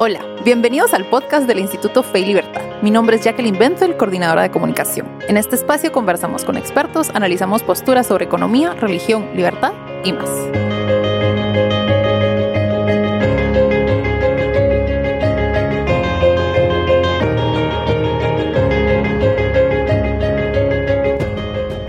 Hola, 0.00 0.20
bienvenidos 0.44 0.94
al 0.94 1.04
podcast 1.06 1.48
del 1.48 1.58
Instituto 1.58 2.04
Fe 2.04 2.20
y 2.20 2.26
Libertad. 2.26 2.62
Mi 2.82 2.90
nombre 2.92 3.16
es 3.16 3.24
Jacqueline 3.24 3.58
Benzel, 3.58 3.96
coordinadora 3.96 4.42
de 4.42 4.50
comunicación. 4.52 5.08
En 5.26 5.36
este 5.36 5.56
espacio 5.56 5.90
conversamos 5.90 6.44
con 6.44 6.56
expertos, 6.56 7.10
analizamos 7.10 7.64
posturas 7.64 8.06
sobre 8.06 8.26
economía, 8.26 8.74
religión, 8.74 9.28
libertad 9.34 9.72
y 10.04 10.12
más. 10.12 10.30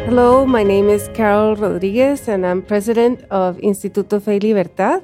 Hello, 0.08 0.48
my 0.48 0.64
name 0.64 0.92
is 0.92 1.12
Carol 1.16 1.56
Rodriguez, 1.56 2.28
and 2.28 2.44
I'm 2.44 2.64
president 2.64 3.22
of 3.30 3.60
Instituto 3.62 4.20
Fe 4.20 4.38
y 4.38 4.40
Libertad. 4.40 5.04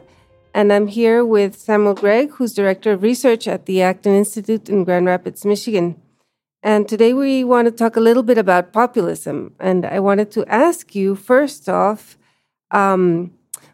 And 0.56 0.72
I'm 0.72 0.88
here 0.88 1.26
with 1.26 1.60
Samuel 1.60 1.96
Gregg, 1.96 2.32
who's 2.32 2.54
director 2.54 2.94
of 2.94 3.04
research 3.04 3.46
at 3.46 3.66
the 3.66 3.82
Acton 3.82 4.16
Institute 4.16 4.70
in 4.70 4.86
Grand 4.86 5.06
Rapids, 5.06 5.44
Michigan. 5.44 6.02
And 6.64 6.88
today 6.88 7.12
we 7.12 7.44
want 7.44 7.66
to 7.66 7.74
talk 7.74 7.98
a 7.98 8.00
little 8.00 8.24
bit 8.24 8.38
about 8.38 8.72
populism. 8.72 9.54
And 9.60 9.86
I 9.86 10.00
wanted 10.00 10.32
to 10.32 10.46
ask 10.46 10.96
you 10.96 11.14
first 11.14 11.68
off 11.68 12.18
um, 12.72 13.34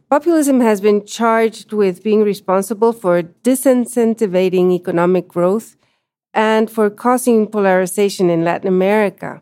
populism 0.10 0.60
has 0.62 0.82
been 0.82 1.06
charged 1.06 1.72
with 1.72 2.04
being 2.04 2.24
responsible 2.24 2.94
for 2.94 3.22
disincentivating 3.22 4.72
economic 4.72 5.28
growth 5.28 5.76
and 6.34 6.68
for 6.68 6.90
causing 6.90 7.46
polarization 7.46 8.32
in 8.32 8.44
Latin 8.44 8.68
America. 8.68 9.40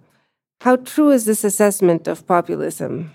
How 0.60 0.76
true 0.76 1.12
is 1.12 1.24
this 1.24 1.46
assessment 1.46 2.06
of 2.06 2.28
populism? 2.28 3.12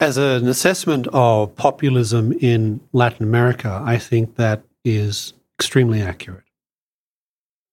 As 0.00 0.16
an 0.16 0.46
assessment 0.46 1.08
of 1.12 1.56
populism 1.56 2.32
in 2.32 2.80
Latin 2.92 3.24
America, 3.24 3.82
I 3.84 3.98
think 3.98 4.36
that 4.36 4.62
is 4.84 5.32
extremely 5.58 6.00
accurate. 6.00 6.44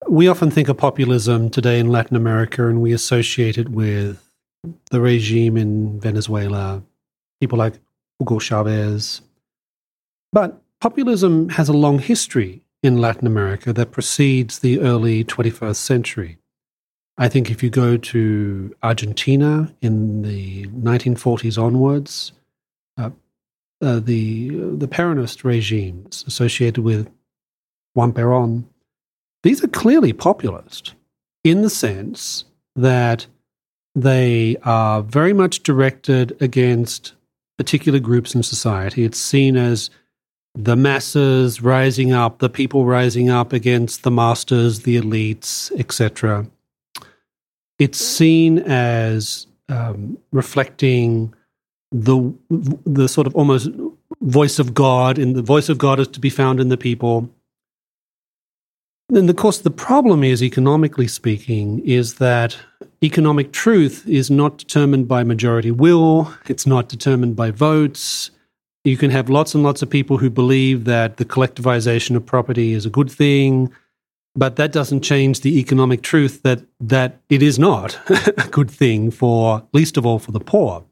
We 0.10 0.28
often 0.28 0.50
think 0.50 0.68
of 0.68 0.78
populism 0.78 1.52
today 1.52 1.80
in 1.80 1.90
Latin 1.90 2.18
America 2.18 2.68
and 2.68 2.82
we 2.82 2.94
associate 2.94 3.60
it 3.60 3.70
with 3.70 4.24
the 4.90 5.02
regime 5.02 5.56
in 5.56 6.00
Venezuela, 6.00 6.82
people 7.40 7.60
like 7.60 7.76
Hugo 8.18 8.40
Chavez. 8.40 9.22
But 10.32 10.60
populism 10.82 11.50
has 11.50 11.70
a 11.70 11.74
long 11.74 12.00
history 12.00 12.64
in 12.82 12.98
Latin 12.98 13.28
America 13.28 13.72
that 13.72 13.92
precedes 13.92 14.60
the 14.60 14.80
early 14.80 15.24
21st 15.24 15.76
century. 15.76 16.40
I 17.18 17.30
think 17.30 17.50
if 17.50 17.64
you 17.64 17.70
go 17.70 17.96
to 17.96 18.76
Argentina 18.84 19.74
in 19.82 20.22
the 20.22 20.68
1940s 20.68 21.62
onwards, 21.62 22.34
uh, 22.98 23.12
uh, 23.82 24.00
the 24.00 24.50
the 24.50 24.88
Peronist 24.88 25.44
regimes 25.44 26.26
associated 26.28 26.84
with 26.84 27.10
Juan 27.94 28.12
Perón, 28.12 28.66
these 29.44 29.64
are 29.64 29.70
clearly 29.70 30.12
populist 30.12 30.94
in 31.44 31.62
the 31.62 31.70
sense 31.70 32.46
that 32.76 33.28
they 33.94 34.58
are 34.64 35.02
very 35.02 35.32
much 35.32 35.64
directed 35.64 36.36
against 36.42 37.14
particular 37.58 38.00
groups 38.00 38.36
in 38.36 38.44
society. 38.44 39.06
It's 39.06 39.20
seen 39.20 39.56
as 39.56 39.90
the 40.54 40.76
masses 40.76 41.62
rising 41.62 42.12
up, 42.12 42.40
the 42.40 42.50
people 42.50 42.86
rising 42.86 43.30
up 43.30 43.54
against 43.54 44.04
the 44.04 44.12
masters, 44.12 44.82
the 44.82 45.00
elites, 45.00 45.72
etc 45.80 46.48
it's 47.80 47.98
seen 47.98 48.60
as 48.60 49.48
um, 49.70 50.18
reflecting 50.32 51.34
the 51.92 52.34
the 52.50 53.08
sort 53.08 53.28
of 53.28 53.36
almost 53.36 53.70
voice 54.22 54.60
of 54.60 54.74
God, 54.74 55.18
and 55.18 55.36
the 55.36 55.42
voice 55.42 55.70
of 55.70 55.78
God 55.78 56.00
is 56.00 56.08
to 56.10 56.20
be 56.20 56.30
found 56.30 56.60
in 56.60 56.70
the 56.70 56.78
people. 56.78 57.30
And 59.14 59.30
of 59.30 59.36
course, 59.36 59.60
the 59.60 59.72
problem 59.72 60.24
is, 60.24 60.42
economically 60.42 61.08
speaking, 61.08 61.86
is 61.86 62.16
that 62.16 62.58
economic 63.04 63.52
truth 63.52 64.08
is 64.08 64.32
not 64.32 64.58
determined 64.58 65.08
by 65.08 65.24
majority 65.24 65.72
will. 65.72 66.34
It's 66.48 66.66
not 66.66 66.90
determined 66.90 67.36
by 67.36 67.52
votes. 67.52 68.32
You 68.84 68.98
can 68.98 69.12
have 69.12 69.30
lots 69.30 69.54
and 69.54 69.64
lots 69.64 69.82
of 69.82 69.90
people 69.90 70.18
who 70.18 70.30
believe 70.30 70.86
that 70.86 71.18
the 71.18 71.26
collectivization 71.26 72.16
of 72.16 72.26
property 72.26 72.74
is 72.74 72.86
a 72.86 72.90
good 72.90 73.12
thing 73.12 73.72
but 74.36 74.58
that 74.58 74.72
doesn't 74.72 75.02
change 75.02 75.42
the 75.42 75.60
economic 75.60 76.02
truth 76.02 76.44
that 76.44 76.62
that 76.80 77.20
it 77.30 77.42
is 77.42 77.58
not 77.58 78.00
a 78.10 78.48
good 78.52 78.70
thing 78.70 79.12
for 79.12 79.64
least 79.74 79.98
of 79.98 80.06
all 80.06 80.20
for 80.20 80.32
the 80.32 80.40
poor. 80.40 80.84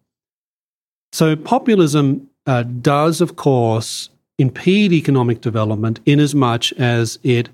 So 1.12 1.36
populism 1.36 2.30
uh, 2.48 2.64
does, 2.64 3.22
of 3.22 3.36
course, 3.36 4.10
impede 4.40 4.92
economic 4.92 5.42
development 5.42 6.00
in 6.06 6.20
as 6.20 6.34
much 6.34 6.74
as 6.74 7.20
it 7.24 7.50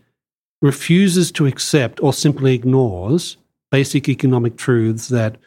refuses 0.61 1.31
to 1.33 1.45
accept 1.45 2.01
or 2.01 2.13
simply 2.13 2.53
ignores 2.53 3.37
basic 3.71 4.09
economic 4.09 4.57
truths 4.57 5.09
that 5.09 5.37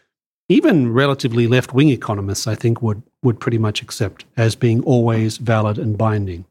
even 0.49 0.93
relatively 0.93 1.47
left-wing 1.47 1.89
economists, 1.89 2.47
I 2.47 2.55
think, 2.55 2.83
would 2.83 3.03
would 3.23 3.39
pretty 3.41 3.59
much 3.59 3.83
accept 3.83 4.25
as 4.37 4.57
being 4.57 4.83
always 4.83 5.37
valid 5.37 5.79
and 5.79 5.97
binding. 5.97 6.45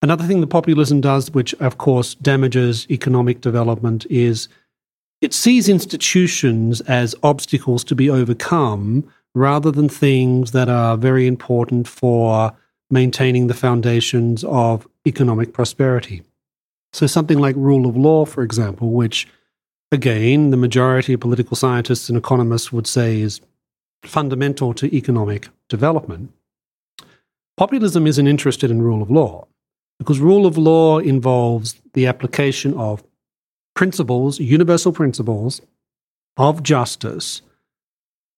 Another 0.00 0.24
thing 0.24 0.40
that 0.40 0.46
populism 0.46 1.00
does, 1.00 1.30
which 1.32 1.54
of 1.54 1.78
course 1.78 2.14
damages 2.14 2.86
economic 2.90 3.40
development, 3.40 4.06
is 4.08 4.48
it 5.20 5.34
sees 5.34 5.68
institutions 5.68 6.80
as 6.82 7.16
obstacles 7.24 7.82
to 7.84 7.96
be 7.96 8.08
overcome 8.08 9.10
rather 9.34 9.72
than 9.72 9.88
things 9.88 10.52
that 10.52 10.68
are 10.68 10.96
very 10.96 11.26
important 11.26 11.88
for 11.88 12.52
maintaining 12.90 13.48
the 13.48 13.54
foundations 13.54 14.44
of 14.44 14.86
economic 15.06 15.52
prosperity. 15.52 16.22
So, 16.92 17.06
something 17.06 17.38
like 17.38 17.56
rule 17.56 17.88
of 17.88 17.96
law, 17.96 18.24
for 18.24 18.42
example, 18.42 18.92
which 18.92 19.26
again, 19.90 20.50
the 20.50 20.56
majority 20.56 21.12
of 21.14 21.20
political 21.20 21.56
scientists 21.56 22.08
and 22.08 22.16
economists 22.16 22.72
would 22.72 22.86
say 22.86 23.20
is 23.20 23.40
fundamental 24.04 24.72
to 24.74 24.94
economic 24.94 25.48
development. 25.68 26.32
Populism 27.56 28.06
isn't 28.06 28.28
interested 28.28 28.70
in 28.70 28.80
rule 28.80 29.02
of 29.02 29.10
law 29.10 29.48
because 29.98 30.20
rule 30.20 30.46
of 30.46 30.56
law 30.56 30.98
involves 30.98 31.74
the 31.94 32.06
application 32.06 32.74
of 32.74 33.02
principles, 33.74 34.38
universal 34.38 34.92
principles 34.92 35.60
of 36.36 36.62
justice 36.62 37.42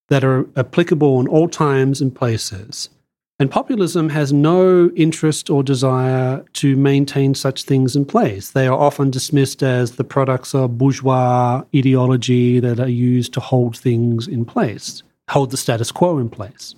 that 0.09 0.25
are 0.25 0.47
applicable 0.57 1.21
in 1.21 1.29
all 1.29 1.49
times 1.49 2.01
and 2.01 2.15
places. 2.15 2.91
And 3.39 3.51
populism 3.51 4.11
has 4.11 4.35
no 4.35 4.91
interest 4.91 5.49
or 5.49 5.63
desire 5.63 6.45
to 6.55 6.77
maintain 6.77 7.35
such 7.35 7.63
things 7.63 7.97
in 7.97 8.05
place. 8.05 8.51
They 8.51 8.67
are 8.67 8.79
often 8.79 9.11
dismissed 9.11 9.63
as 9.63 9.93
the 9.93 10.05
products 10.05 10.55
of 10.55 10.77
bourgeois 10.77 11.63
ideology 11.75 12.61
that 12.61 12.79
are 12.79 12.89
used 12.89 13.33
to 13.33 13.41
hold 13.41 13.79
things 13.79 14.29
in 14.29 14.45
place, 14.45 15.03
hold 15.31 15.53
the 15.53 15.57
status 15.57 15.91
quo 15.91 16.19
in 16.19 16.29
place. 16.29 16.75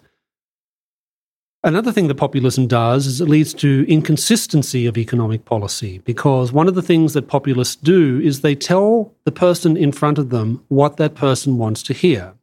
Another 1.65 1.93
thing 1.93 2.09
that 2.09 2.17
populism 2.17 2.67
does 2.67 3.07
is 3.07 3.21
it 3.21 3.29
leads 3.29 3.55
to 3.55 3.87
inconsistency 3.89 4.85
of 4.87 4.99
economic 4.99 5.45
policy 5.45 5.99
because 5.99 6.53
one 6.53 6.67
of 6.67 6.75
the 6.75 6.83
things 6.83 7.15
that 7.15 7.29
populists 7.29 7.77
do 7.77 8.19
is 8.21 8.41
they 8.41 8.57
tell 8.57 9.15
the 9.25 9.31
person 9.31 9.77
in 9.77 9.93
front 9.93 10.19
of 10.19 10.31
them 10.31 10.65
what 10.69 10.97
that 10.97 11.15
person 11.15 11.59
wants 11.59 11.85
to 11.85 11.93
hear. 11.93 12.35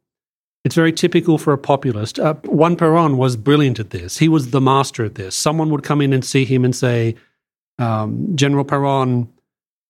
It's 0.64 0.74
very 0.74 0.92
typical 0.92 1.36
for 1.36 1.52
a 1.52 1.58
populist. 1.58 2.18
Uh, 2.18 2.34
Juan 2.44 2.76
Perón 2.76 3.16
was 3.16 3.36
brilliant 3.36 3.78
at 3.78 3.90
this. 3.90 4.18
He 4.18 4.28
was 4.28 4.50
the 4.50 4.60
master 4.60 5.04
at 5.04 5.16
this. 5.16 5.34
Someone 5.34 5.68
would 5.70 5.82
come 5.82 6.00
in 6.00 6.14
and 6.14 6.24
see 6.24 6.46
him 6.46 6.64
and 6.64 6.74
say, 6.74 7.14
um, 7.78 8.34
General 8.34 8.64
Perón, 8.64 9.28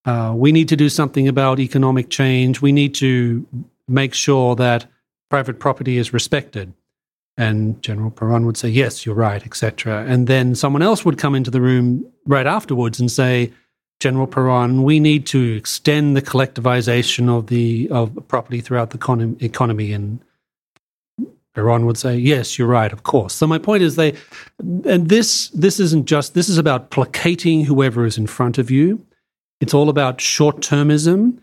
uh, 0.06 0.32
we 0.34 0.50
need 0.50 0.68
to 0.68 0.76
do 0.76 0.88
something 0.88 1.28
about 1.28 1.60
economic 1.60 2.10
change. 2.10 2.60
We 2.60 2.72
need 2.72 2.94
to 2.97 3.47
make 3.86 4.14
sure 4.14 4.56
that 4.56 4.86
private 5.28 5.60
property 5.60 5.98
is 5.98 6.12
respected. 6.12 6.72
And 7.36 7.80
General 7.82 8.10
Perón 8.10 8.44
would 8.44 8.56
say, 8.56 8.68
Yes, 8.68 9.06
you're 9.06 9.14
right, 9.14 9.44
etc. 9.44 10.04
And 10.06 10.26
then 10.26 10.54
someone 10.54 10.82
else 10.82 11.04
would 11.04 11.18
come 11.18 11.34
into 11.34 11.50
the 11.50 11.60
room 11.60 12.04
right 12.26 12.46
afterwards 12.46 13.00
and 13.00 13.10
say, 13.10 13.53
General 14.00 14.27
Perón, 14.27 14.82
we 14.82 14.98
need 14.98 15.27
to 15.27 15.54
extend 15.56 16.16
the 16.16 16.22
collectivization 16.22 17.28
of 17.28 17.48
the 17.48 17.86
of 17.91 18.16
property 18.28 18.60
throughout 18.60 18.91
the 18.91 18.98
con- 18.98 19.36
economy. 19.41 19.92
And 19.92 20.21
Perón 21.54 21.84
would 21.84 21.98
say, 21.98 22.16
"Yes, 22.16 22.59
you're 22.59 22.66
right, 22.66 22.92
of 22.92 23.03
course." 23.03 23.34
So 23.34 23.47
my 23.47 23.59
point 23.59 23.83
is, 23.83 23.97
they 23.97 24.15
and 24.59 25.09
this 25.10 25.48
this 25.48 25.78
isn't 25.78 26.06
just 26.06 26.33
this 26.33 26.48
is 26.48 26.56
about 26.56 26.91
placating 26.91 27.65
whoever 27.66 28.06
is 28.06 28.16
in 28.16 28.26
front 28.26 28.56
of 28.56 28.71
you. 28.71 29.04
It's 29.60 29.74
all 29.74 29.91
about 29.91 30.21
short 30.21 30.60
termism 30.60 31.38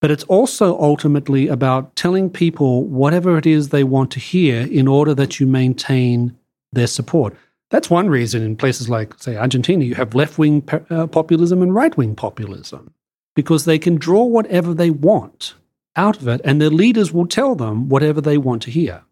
but 0.00 0.10
it's 0.10 0.24
also 0.24 0.78
ultimately 0.80 1.48
about 1.48 1.94
telling 1.94 2.30
people 2.30 2.84
whatever 2.84 3.36
it 3.36 3.46
is 3.46 3.68
they 3.68 3.84
want 3.84 4.10
to 4.12 4.20
hear 4.20 4.62
in 4.62 4.88
order 4.88 5.14
that 5.14 5.38
you 5.38 5.46
maintain 5.46 6.36
their 6.72 6.86
support. 6.86 7.36
That's 7.70 7.90
one 7.90 8.08
reason 8.08 8.42
in 8.42 8.56
places 8.56 8.88
like, 8.88 9.14
say, 9.22 9.36
Argentina, 9.36 9.84
you 9.84 9.94
have 9.94 10.14
left 10.14 10.38
wing 10.38 10.68
uh, 10.90 11.06
populism 11.06 11.62
and 11.62 11.74
right 11.74 11.96
wing 11.96 12.16
populism 12.16 12.92
because 13.36 13.64
they 13.64 13.78
can 13.78 13.96
draw 13.96 14.24
whatever 14.24 14.74
they 14.74 14.90
want 14.90 15.54
out 15.96 16.16
of 16.20 16.28
it, 16.28 16.40
and 16.44 16.60
their 16.60 16.70
leaders 16.70 17.12
will 17.12 17.26
tell 17.26 17.54
them 17.54 17.88
whatever 17.88 18.20
they 18.20 18.38
want 18.38 18.62
to 18.62 18.70
hear. 18.70 19.02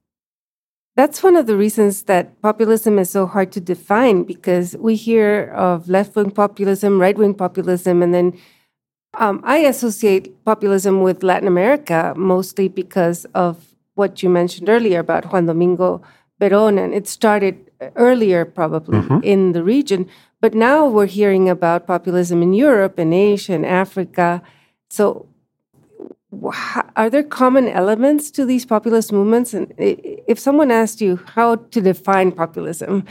that's 0.98 1.22
one 1.22 1.36
of 1.36 1.46
the 1.46 1.56
reasons 1.56 2.04
that 2.04 2.40
populism 2.42 2.98
is 2.98 3.08
so 3.08 3.24
hard 3.24 3.52
to 3.52 3.60
define 3.60 4.24
because 4.24 4.76
we 4.78 4.96
hear 4.96 5.52
of 5.54 5.88
left 5.88 6.16
wing 6.16 6.30
populism, 6.30 7.00
right 7.00 7.16
wing 7.16 7.34
populism, 7.34 8.02
and 8.02 8.12
then 8.12 8.32
um, 9.18 9.40
I 9.44 9.58
associate 9.58 10.44
populism 10.44 11.02
with 11.02 11.22
Latin 11.22 11.48
America 11.48 12.14
mostly 12.16 12.68
because 12.68 13.24
of 13.34 13.74
what 13.94 14.22
you 14.22 14.30
mentioned 14.30 14.68
earlier 14.68 15.00
about 15.00 15.32
Juan 15.32 15.46
Domingo 15.46 16.00
Perón, 16.40 16.82
and 16.82 16.94
it 16.94 17.08
started 17.08 17.70
earlier 17.96 18.44
probably 18.44 18.98
mm-hmm. 18.98 19.18
in 19.22 19.52
the 19.52 19.62
region. 19.62 20.08
But 20.40 20.54
now 20.54 20.86
we're 20.86 21.06
hearing 21.06 21.48
about 21.48 21.86
populism 21.86 22.42
in 22.42 22.52
Europe 22.52 22.98
and 22.98 23.12
Asia 23.12 23.54
and 23.54 23.66
Africa. 23.66 24.40
So, 24.88 25.26
are 26.94 27.10
there 27.10 27.24
common 27.24 27.68
elements 27.68 28.30
to 28.32 28.44
these 28.44 28.64
populist 28.64 29.12
movements? 29.12 29.52
And 29.52 29.72
if 29.78 30.38
someone 30.38 30.70
asked 30.70 31.00
you 31.00 31.18
how 31.34 31.56
to 31.56 31.80
define 31.80 32.30
populism, 32.30 33.04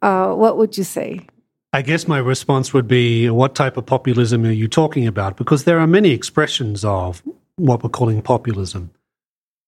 uh, 0.00 0.32
what 0.32 0.56
would 0.56 0.78
you 0.78 0.84
say? 0.84 1.26
I 1.72 1.82
guess 1.82 2.08
my 2.08 2.18
response 2.18 2.72
would 2.74 2.88
be 2.88 3.30
what 3.30 3.54
type 3.54 3.76
of 3.76 3.86
populism 3.86 4.44
are 4.44 4.50
you 4.50 4.66
talking 4.66 5.06
about? 5.06 5.36
Because 5.36 5.64
there 5.64 5.78
are 5.78 5.86
many 5.86 6.10
expressions 6.10 6.84
of 6.84 7.22
what 7.56 7.82
we're 7.82 7.90
calling 7.90 8.22
populism. 8.22 8.90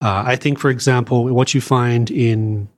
Uh, 0.00 0.24
I 0.26 0.34
think, 0.34 0.58
for 0.58 0.68
example, 0.68 1.24
what 1.26 1.54
you 1.54 1.60
find 1.60 2.10
in 2.10 2.68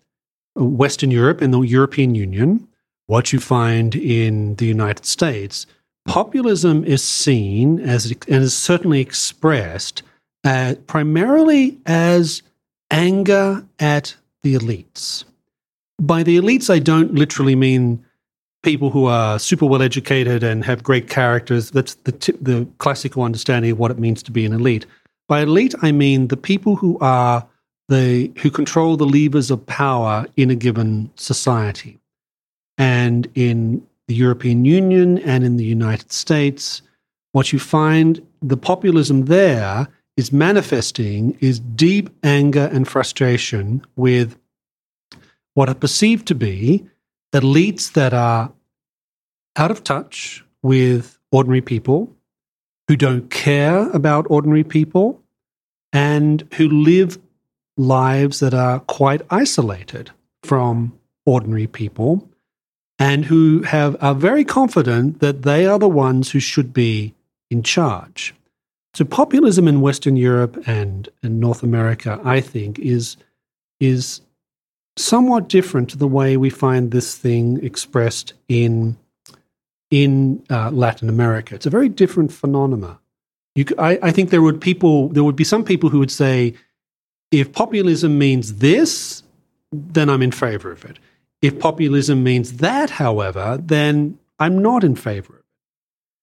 Western 0.56 1.10
Europe, 1.10 1.40
in 1.40 1.52
the 1.52 1.62
European 1.62 2.14
Union, 2.14 2.68
what 3.06 3.32
you 3.32 3.40
find 3.40 3.94
in 3.94 4.56
the 4.56 4.66
United 4.66 5.06
States, 5.06 5.66
populism 6.06 6.84
is 6.84 7.02
seen 7.02 7.80
as 7.80 8.10
and 8.10 8.42
is 8.42 8.54
certainly 8.54 9.00
expressed 9.00 10.02
uh, 10.44 10.74
primarily 10.86 11.78
as 11.86 12.42
anger 12.90 13.64
at 13.78 14.14
the 14.42 14.54
elites. 14.54 15.24
By 15.98 16.22
the 16.22 16.36
elites, 16.36 16.68
I 16.68 16.78
don't 16.78 17.14
literally 17.14 17.56
mean 17.56 18.03
people 18.64 18.90
who 18.90 19.06
are 19.06 19.38
super 19.38 19.66
well 19.66 19.82
educated 19.82 20.42
and 20.42 20.64
have 20.64 20.82
great 20.82 21.08
characters. 21.08 21.70
That's 21.70 21.94
the, 21.96 22.12
t- 22.12 22.38
the 22.40 22.66
classical 22.78 23.22
understanding 23.22 23.70
of 23.70 23.78
what 23.78 23.90
it 23.90 23.98
means 23.98 24.22
to 24.24 24.32
be 24.32 24.44
an 24.44 24.52
elite. 24.52 24.86
By 25.28 25.42
elite, 25.42 25.74
I 25.82 25.92
mean 25.92 26.28
the 26.28 26.36
people 26.36 26.74
who 26.74 26.98
are 27.00 27.46
the 27.88 28.32
who 28.38 28.50
control 28.50 28.96
the 28.96 29.06
levers 29.06 29.50
of 29.50 29.64
power 29.66 30.26
in 30.36 30.50
a 30.50 30.54
given 30.54 31.10
society. 31.16 31.98
And 32.78 33.28
in 33.34 33.86
the 34.08 34.14
European 34.14 34.64
Union 34.64 35.18
and 35.18 35.44
in 35.44 35.56
the 35.56 35.64
United 35.64 36.10
States, 36.10 36.82
what 37.32 37.52
you 37.52 37.58
find 37.58 38.26
the 38.42 38.56
populism 38.56 39.26
there 39.26 39.86
is 40.16 40.32
manifesting 40.32 41.36
is 41.40 41.60
deep 41.60 42.10
anger 42.22 42.68
and 42.72 42.86
frustration 42.88 43.84
with 43.96 44.36
what 45.54 45.68
are 45.68 45.74
perceived 45.74 46.26
to 46.28 46.34
be 46.34 46.84
elites 47.34 47.92
that 47.92 48.14
are 48.14 48.52
out 49.56 49.70
of 49.70 49.84
touch 49.84 50.44
with 50.62 51.18
ordinary 51.30 51.60
people, 51.60 52.14
who 52.88 52.96
don't 52.96 53.30
care 53.30 53.90
about 53.90 54.26
ordinary 54.30 54.64
people, 54.64 55.20
and 55.92 56.46
who 56.54 56.68
live 56.68 57.18
lives 57.76 58.40
that 58.40 58.54
are 58.54 58.80
quite 58.80 59.22
isolated 59.30 60.10
from 60.42 60.98
ordinary 61.26 61.66
people 61.66 62.28
and 62.98 63.24
who 63.24 63.62
have 63.62 63.96
are 64.02 64.14
very 64.14 64.44
confident 64.44 65.20
that 65.20 65.42
they 65.42 65.66
are 65.66 65.78
the 65.78 65.88
ones 65.88 66.30
who 66.30 66.40
should 66.40 66.72
be 66.72 67.14
in 67.50 67.62
charge. 67.62 68.34
So 68.94 69.04
populism 69.04 69.66
in 69.66 69.80
Western 69.80 70.16
Europe 70.16 70.62
and 70.66 71.08
in 71.22 71.40
North 71.40 71.62
America, 71.62 72.20
I 72.24 72.40
think, 72.40 72.78
is 72.78 73.16
is 73.80 74.20
somewhat 74.96 75.48
different 75.48 75.90
to 75.90 75.98
the 75.98 76.08
way 76.08 76.36
we 76.36 76.50
find 76.50 76.90
this 76.90 77.16
thing 77.16 77.62
expressed 77.64 78.34
in 78.48 78.96
in 79.90 80.42
uh, 80.50 80.70
Latin 80.70 81.08
America. 81.08 81.54
It's 81.54 81.66
a 81.66 81.70
very 81.70 81.88
different 81.88 82.32
phenomena. 82.32 82.98
You, 83.54 83.64
I, 83.78 83.98
I 84.02 84.10
think 84.10 84.30
there 84.30 84.42
would 84.42 84.60
people 84.60 85.08
there 85.08 85.24
would 85.24 85.36
be 85.36 85.44
some 85.44 85.64
people 85.64 85.90
who 85.90 85.98
would 85.98 86.10
say, 86.10 86.54
if 87.30 87.52
populism 87.52 88.18
means 88.18 88.56
this, 88.56 89.22
then 89.72 90.08
I'm 90.08 90.22
in 90.22 90.32
favor 90.32 90.72
of 90.72 90.84
it. 90.84 90.98
If 91.42 91.58
populism 91.58 92.22
means 92.22 92.54
that, 92.54 92.90
however, 92.90 93.58
then 93.62 94.18
I'm 94.38 94.62
not 94.62 94.82
in 94.82 94.96
favor 94.96 95.34
of 95.34 95.38
it. 95.38 95.44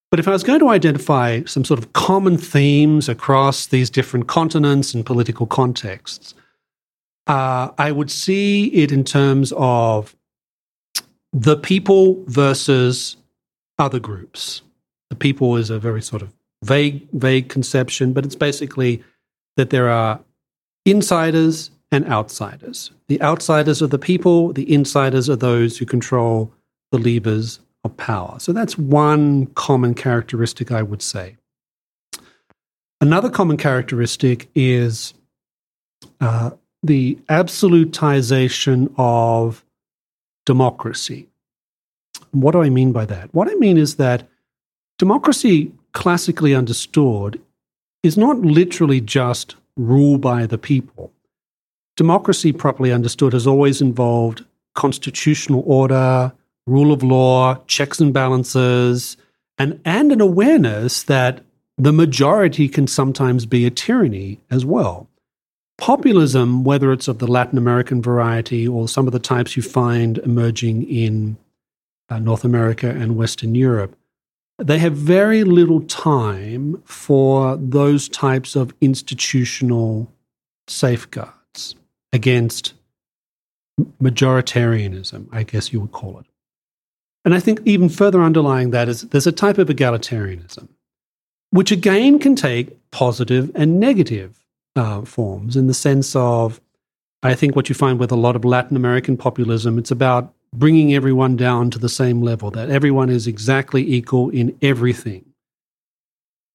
But 0.09 0.19
if 0.19 0.27
I 0.27 0.31
was 0.31 0.43
going 0.43 0.59
to 0.59 0.69
identify 0.69 1.43
some 1.45 1.63
sort 1.63 1.79
of 1.79 1.93
common 1.93 2.37
themes 2.37 3.07
across 3.07 3.67
these 3.67 3.89
different 3.89 4.27
continents 4.27 4.93
and 4.93 5.05
political 5.05 5.45
contexts, 5.45 6.33
uh, 7.27 7.69
I 7.77 7.91
would 7.91 8.11
see 8.11 8.67
it 8.67 8.91
in 8.91 9.03
terms 9.03 9.53
of 9.55 10.15
the 11.33 11.55
people 11.55 12.23
versus 12.27 13.17
other 13.79 13.99
groups. 13.99 14.61
The 15.09 15.15
people 15.15 15.57
is 15.57 15.69
a 15.69 15.79
very 15.79 16.01
sort 16.01 16.21
of 16.21 16.33
vague, 16.63 17.07
vague 17.13 17.49
conception, 17.49 18.13
but 18.13 18.25
it's 18.25 18.35
basically 18.35 19.03
that 19.57 19.69
there 19.69 19.89
are 19.89 20.19
insiders 20.85 21.71
and 21.91 22.05
outsiders. 22.07 22.91
The 23.07 23.21
outsiders 23.21 23.81
are 23.81 23.87
the 23.87 23.99
people, 23.99 24.53
the 24.53 24.71
insiders 24.71 25.29
are 25.29 25.35
those 25.35 25.77
who 25.77 25.85
control 25.85 26.53
the 26.91 26.97
levers 26.97 27.59
of 27.83 27.95
power. 27.97 28.39
So 28.39 28.53
that's 28.53 28.77
one 28.77 29.47
common 29.47 29.93
characteristic, 29.93 30.71
I 30.71 30.83
would 30.83 31.01
say. 31.01 31.37
Another 33.01 33.29
common 33.29 33.57
characteristic 33.57 34.49
is 34.53 35.13
uh, 36.19 36.51
the 36.83 37.17
absolutization 37.29 38.91
of 38.97 39.63
democracy. 40.45 41.27
What 42.31 42.51
do 42.51 42.61
I 42.61 42.69
mean 42.69 42.91
by 42.91 43.05
that? 43.05 43.33
What 43.33 43.49
I 43.49 43.55
mean 43.55 43.77
is 43.77 43.95
that 43.95 44.27
democracy, 44.97 45.71
classically 45.93 46.55
understood, 46.55 47.39
is 48.03 48.17
not 48.17 48.39
literally 48.39 49.01
just 49.01 49.55
rule 49.77 50.17
by 50.17 50.45
the 50.45 50.57
people. 50.57 51.11
Democracy, 51.97 52.51
properly 52.51 52.91
understood, 52.91 53.33
has 53.33 53.45
always 53.45 53.81
involved 53.81 54.45
constitutional 54.73 55.63
order, 55.65 56.31
rule 56.65 56.91
of 56.91 57.03
law, 57.03 57.55
checks 57.67 57.99
and 57.99 58.13
balances, 58.13 59.17
and, 59.57 59.79
and 59.85 60.11
an 60.11 60.21
awareness 60.21 61.03
that 61.03 61.43
the 61.77 61.91
majority 61.91 62.67
can 62.67 62.87
sometimes 62.87 63.45
be 63.45 63.65
a 63.65 63.71
tyranny 63.71 64.39
as 64.49 64.65
well. 64.65 65.07
Populism, 65.81 66.63
whether 66.63 66.91
it's 66.91 67.07
of 67.07 67.17
the 67.17 67.25
Latin 67.25 67.57
American 67.57 68.03
variety 68.03 68.67
or 68.67 68.87
some 68.87 69.07
of 69.07 69.13
the 69.13 69.19
types 69.19 69.57
you 69.57 69.63
find 69.63 70.19
emerging 70.19 70.83
in 70.83 71.37
uh, 72.07 72.19
North 72.19 72.43
America 72.43 72.87
and 72.87 73.15
Western 73.15 73.55
Europe, 73.55 73.97
they 74.59 74.77
have 74.77 74.93
very 74.93 75.43
little 75.43 75.81
time 75.81 76.79
for 76.85 77.57
those 77.57 78.07
types 78.09 78.55
of 78.55 78.75
institutional 78.79 80.07
safeguards 80.67 81.73
against 82.13 82.75
majoritarianism, 83.99 85.27
I 85.31 85.41
guess 85.41 85.73
you 85.73 85.81
would 85.81 85.93
call 85.93 86.19
it. 86.19 86.27
And 87.25 87.33
I 87.33 87.39
think 87.39 87.59
even 87.65 87.89
further 87.89 88.21
underlying 88.21 88.69
that 88.69 88.87
is 88.87 89.01
there's 89.01 89.25
a 89.25 89.31
type 89.31 89.57
of 89.57 89.69
egalitarianism, 89.69 90.67
which 91.49 91.71
again 91.71 92.19
can 92.19 92.35
take 92.35 92.77
positive 92.91 93.49
and 93.55 93.79
negative 93.79 94.37
uh, 94.75 95.01
forms 95.01 95.55
in 95.55 95.67
the 95.67 95.73
sense 95.73 96.15
of, 96.15 96.61
I 97.23 97.35
think 97.35 97.55
what 97.55 97.69
you 97.69 97.75
find 97.75 97.99
with 97.99 98.11
a 98.11 98.15
lot 98.15 98.35
of 98.35 98.45
Latin 98.45 98.75
American 98.75 99.17
populism, 99.17 99.77
it's 99.77 99.91
about 99.91 100.33
bringing 100.53 100.93
everyone 100.93 101.35
down 101.35 101.69
to 101.71 101.79
the 101.79 101.89
same 101.89 102.21
level, 102.21 102.51
that 102.51 102.69
everyone 102.69 103.09
is 103.09 103.27
exactly 103.27 103.89
equal 103.93 104.29
in 104.29 104.57
everything. 104.61 105.25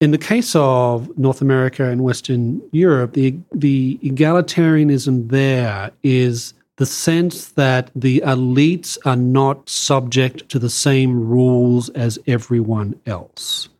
In 0.00 0.11
the 0.11 0.18
case 0.18 0.54
of 0.54 1.16
North 1.16 1.40
America 1.40 1.88
and 1.88 2.04
Western 2.04 2.61
Europe, 2.73 3.14
the, 3.14 3.35
the 3.52 3.99
egalitarianism 4.02 5.30
there 5.30 5.90
is 6.02 6.52
the 6.76 6.85
sense 6.85 7.52
that 7.52 7.90
the 7.94 8.20
elites 8.26 8.99
are 9.06 9.16
not 9.16 9.66
subject 9.68 10.49
to 10.50 10.58
the 10.58 10.68
same 10.68 11.26
rules 11.26 11.88
as 11.90 12.18
everyone 12.26 13.00
else. 13.06 13.70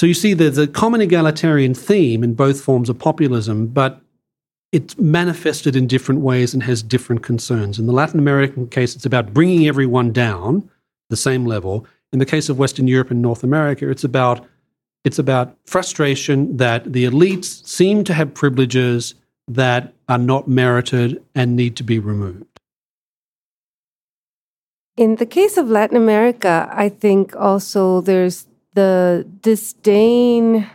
So 0.00 0.06
you 0.06 0.14
see, 0.14 0.32
there's 0.32 0.56
a 0.56 0.66
common 0.66 1.02
egalitarian 1.02 1.74
theme 1.74 2.24
in 2.24 2.32
both 2.32 2.62
forms 2.62 2.88
of 2.88 2.98
populism, 2.98 3.66
but 3.66 4.00
it's 4.72 4.96
manifested 4.96 5.76
in 5.76 5.86
different 5.86 6.22
ways 6.22 6.54
and 6.54 6.62
has 6.62 6.82
different 6.82 7.22
concerns. 7.22 7.78
In 7.78 7.84
the 7.84 7.92
Latin 7.92 8.18
American 8.18 8.66
case, 8.66 8.96
it's 8.96 9.04
about 9.04 9.34
bringing 9.34 9.68
everyone 9.68 10.10
down 10.10 10.70
the 11.10 11.18
same 11.18 11.44
level. 11.44 11.86
In 12.14 12.18
the 12.18 12.24
case 12.24 12.48
of 12.48 12.58
Western 12.58 12.88
Europe 12.88 13.10
and 13.10 13.20
North 13.20 13.44
America, 13.44 13.90
it's 13.90 14.02
about 14.02 14.46
it's 15.04 15.18
about 15.18 15.54
frustration 15.66 16.56
that 16.56 16.90
the 16.90 17.04
elites 17.04 17.62
seem 17.66 18.02
to 18.04 18.14
have 18.14 18.32
privileges 18.32 19.14
that 19.48 19.92
are 20.08 20.16
not 20.16 20.48
merited 20.48 21.22
and 21.34 21.56
need 21.56 21.76
to 21.76 21.82
be 21.82 21.98
removed. 21.98 22.58
In 24.96 25.16
the 25.16 25.26
case 25.26 25.58
of 25.58 25.68
Latin 25.68 25.98
America, 25.98 26.70
I 26.72 26.88
think 26.88 27.36
also 27.36 28.00
there's 28.00 28.46
the 28.74 29.26
disdain 29.40 30.66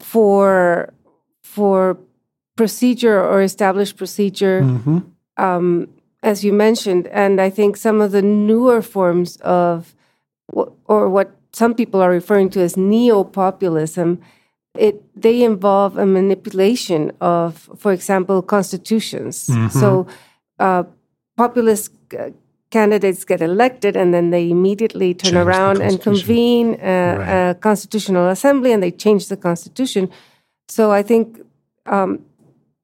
for 0.00 0.92
for 1.42 1.98
procedure 2.56 3.22
or 3.22 3.42
established 3.42 3.96
procedure 3.96 4.62
mm-hmm. 4.62 4.98
um, 5.36 5.88
as 6.22 6.44
you 6.44 6.52
mentioned, 6.52 7.08
and 7.08 7.40
I 7.40 7.50
think 7.50 7.76
some 7.76 8.00
of 8.00 8.12
the 8.12 8.22
newer 8.22 8.80
forms 8.80 9.36
of, 9.38 9.94
or 10.48 11.08
what 11.08 11.32
some 11.52 11.74
people 11.74 12.00
are 12.00 12.10
referring 12.10 12.48
to 12.50 12.60
as 12.60 12.76
neo-populism, 12.76 14.20
it 14.78 15.02
they 15.20 15.42
involve 15.42 15.98
a 15.98 16.06
manipulation 16.06 17.12
of, 17.20 17.68
for 17.76 17.92
example, 17.92 18.40
constitutions. 18.40 19.48
Mm-hmm. 19.48 19.78
So, 19.78 20.06
uh, 20.58 20.84
populist 21.36 21.92
uh, 22.18 22.30
candidates 22.72 23.24
get 23.24 23.40
elected, 23.40 23.96
and 23.96 24.12
then 24.12 24.30
they 24.30 24.50
immediately 24.50 25.14
turn 25.14 25.34
change 25.34 25.46
around 25.46 25.82
and 25.82 26.00
convene 26.00 26.68
a, 26.80 27.16
right. 27.18 27.50
a, 27.50 27.54
constitutional 27.54 28.28
assembly, 28.28 28.72
and 28.72 28.82
they 28.82 28.90
change 28.90 29.28
the 29.28 29.36
constitution. 29.36 30.10
So, 30.68 30.90
I 30.90 31.02
think 31.02 31.40
um, 31.86 32.24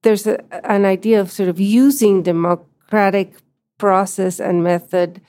there's 0.02 0.26
a, 0.26 0.36
an 0.64 0.84
idea 0.84 1.20
of 1.20 1.32
sort 1.32 1.48
of 1.48 1.58
using 1.58 2.22
democratic 2.22 3.32
process 3.78 4.38
and 4.38 4.62
method 4.62 5.20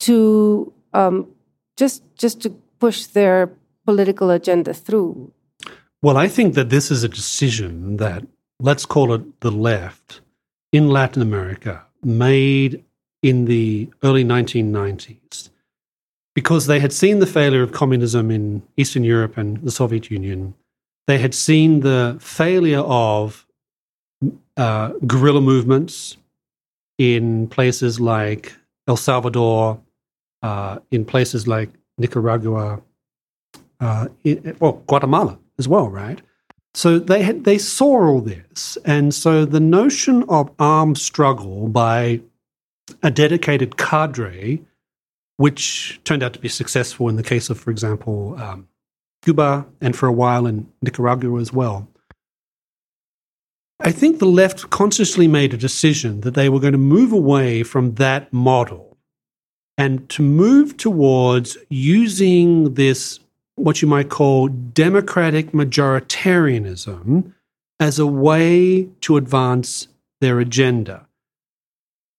to 0.00 0.72
um, 0.92 1.28
just 1.76 2.02
just 2.16 2.42
to 2.42 2.50
push 2.78 3.06
their 3.06 3.50
political 3.84 4.30
agenda 4.30 4.74
through. 4.74 5.32
Well, 6.02 6.16
I 6.16 6.28
think 6.28 6.54
that 6.54 6.70
this 6.70 6.90
is 6.90 7.04
a 7.04 7.08
decision 7.08 7.96
that 7.96 8.26
let's 8.60 8.86
call 8.86 9.12
it 9.14 9.40
the 9.40 9.50
left 9.50 10.20
in 10.72 10.88
Latin 10.88 11.22
America 11.22 11.84
made 12.02 12.84
in 13.22 13.46
the 13.46 13.88
early 14.02 14.24
1990s 14.24 15.50
because 16.34 16.66
they 16.66 16.80
had 16.80 16.92
seen 16.92 17.18
the 17.18 17.26
failure 17.26 17.62
of 17.62 17.72
communism 17.72 18.30
in 18.30 18.62
Eastern 18.76 19.02
Europe 19.02 19.38
and 19.38 19.56
the 19.62 19.70
Soviet 19.70 20.10
Union. 20.10 20.54
They 21.06 21.18
had 21.18 21.34
seen 21.34 21.80
the 21.80 22.18
failure 22.20 22.80
of 22.80 23.46
uh, 24.56 24.88
guerrilla 25.06 25.40
movements 25.40 26.18
in 26.98 27.48
places 27.48 27.98
like 28.00 28.54
El 28.86 28.96
Salvador, 28.98 29.80
uh, 30.42 30.78
in 30.90 31.04
places 31.04 31.48
like 31.48 31.70
Nicaragua, 31.96 32.82
uh, 33.80 34.08
in, 34.24 34.56
well, 34.60 34.82
Guatemala 34.86 35.38
as 35.58 35.66
well, 35.66 35.88
right? 35.88 36.20
So 36.74 36.98
they 36.98 37.22
had, 37.22 37.44
they 37.44 37.56
saw 37.56 38.06
all 38.06 38.20
this, 38.20 38.76
and 38.84 39.14
so 39.14 39.46
the 39.46 39.60
notion 39.60 40.24
of 40.28 40.50
armed 40.58 40.98
struggle 40.98 41.68
by 41.68 42.20
a 43.02 43.10
dedicated 43.10 43.76
cadre, 43.76 44.62
which 45.36 46.00
turned 46.04 46.22
out 46.22 46.32
to 46.32 46.38
be 46.38 46.48
successful 46.48 47.08
in 47.08 47.16
the 47.16 47.22
case 47.22 47.50
of, 47.50 47.58
for 47.58 47.70
example, 47.70 48.36
um, 48.40 48.68
Cuba, 49.22 49.66
and 49.80 49.96
for 49.96 50.06
a 50.06 50.12
while 50.12 50.46
in 50.46 50.70
Nicaragua 50.82 51.40
as 51.40 51.52
well, 51.52 51.88
I 53.80 53.92
think 53.92 54.18
the 54.18 54.26
left 54.26 54.70
consciously 54.70 55.28
made 55.28 55.52
a 55.52 55.58
decision 55.58 56.22
that 56.22 56.34
they 56.34 56.48
were 56.48 56.60
going 56.60 56.72
to 56.72 56.78
move 56.78 57.12
away 57.12 57.62
from 57.62 57.94
that 57.96 58.32
model 58.32 58.96
and 59.76 60.08
to 60.08 60.22
move 60.22 60.76
towards 60.76 61.58
using 61.68 62.74
this, 62.74 63.20
what 63.56 63.82
you 63.82 63.88
might 63.88 64.08
call 64.08 64.48
democratic 64.48 65.52
majoritarianism, 65.52 67.32
as 67.78 67.98
a 67.98 68.06
way 68.06 68.88
to 69.02 69.18
advance 69.18 69.88
their 70.22 70.40
agenda. 70.40 71.05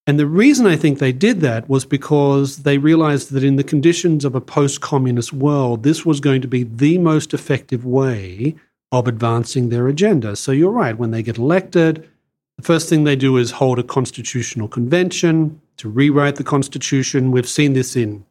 And 0.07 0.17
the 0.17 0.25
reason 0.25 0.65
I 0.65 0.77
think 0.77 0.99
they 0.99 1.11
did 1.11 1.41
that 1.41 1.67
was 1.67 1.83
because 1.83 2.59
they 2.59 2.77
realized 2.77 3.31
that 3.31 3.43
in 3.43 3.57
the 3.57 3.63
conditions 3.63 4.23
of 4.23 4.35
a 4.35 4.41
post 4.41 4.79
communist 4.79 5.33
world, 5.33 5.83
this 5.83 6.05
was 6.05 6.21
going 6.21 6.41
to 6.41 6.47
be 6.47 6.63
the 6.63 6.97
most 6.97 7.33
effective 7.33 7.85
way 7.85 8.55
of 8.93 9.05
advancing 9.05 9.67
their 9.67 9.89
agenda. 9.89 10.37
So 10.37 10.53
you're 10.53 10.71
right, 10.71 10.97
when 10.97 11.11
they 11.11 11.21
get 11.21 11.37
elected, 11.37 12.09
the 12.55 12.63
first 12.63 12.87
thing 12.87 13.03
they 13.03 13.17
do 13.17 13.35
is 13.35 13.51
hold 13.51 13.79
a 13.79 13.83
constitutional 13.83 14.69
convention 14.69 15.59
to 15.75 15.89
rewrite 15.89 16.37
the 16.37 16.43
constitution. 16.43 17.31
We've 17.31 17.47
seen 17.47 17.73
this 17.73 17.97
in 17.97 18.25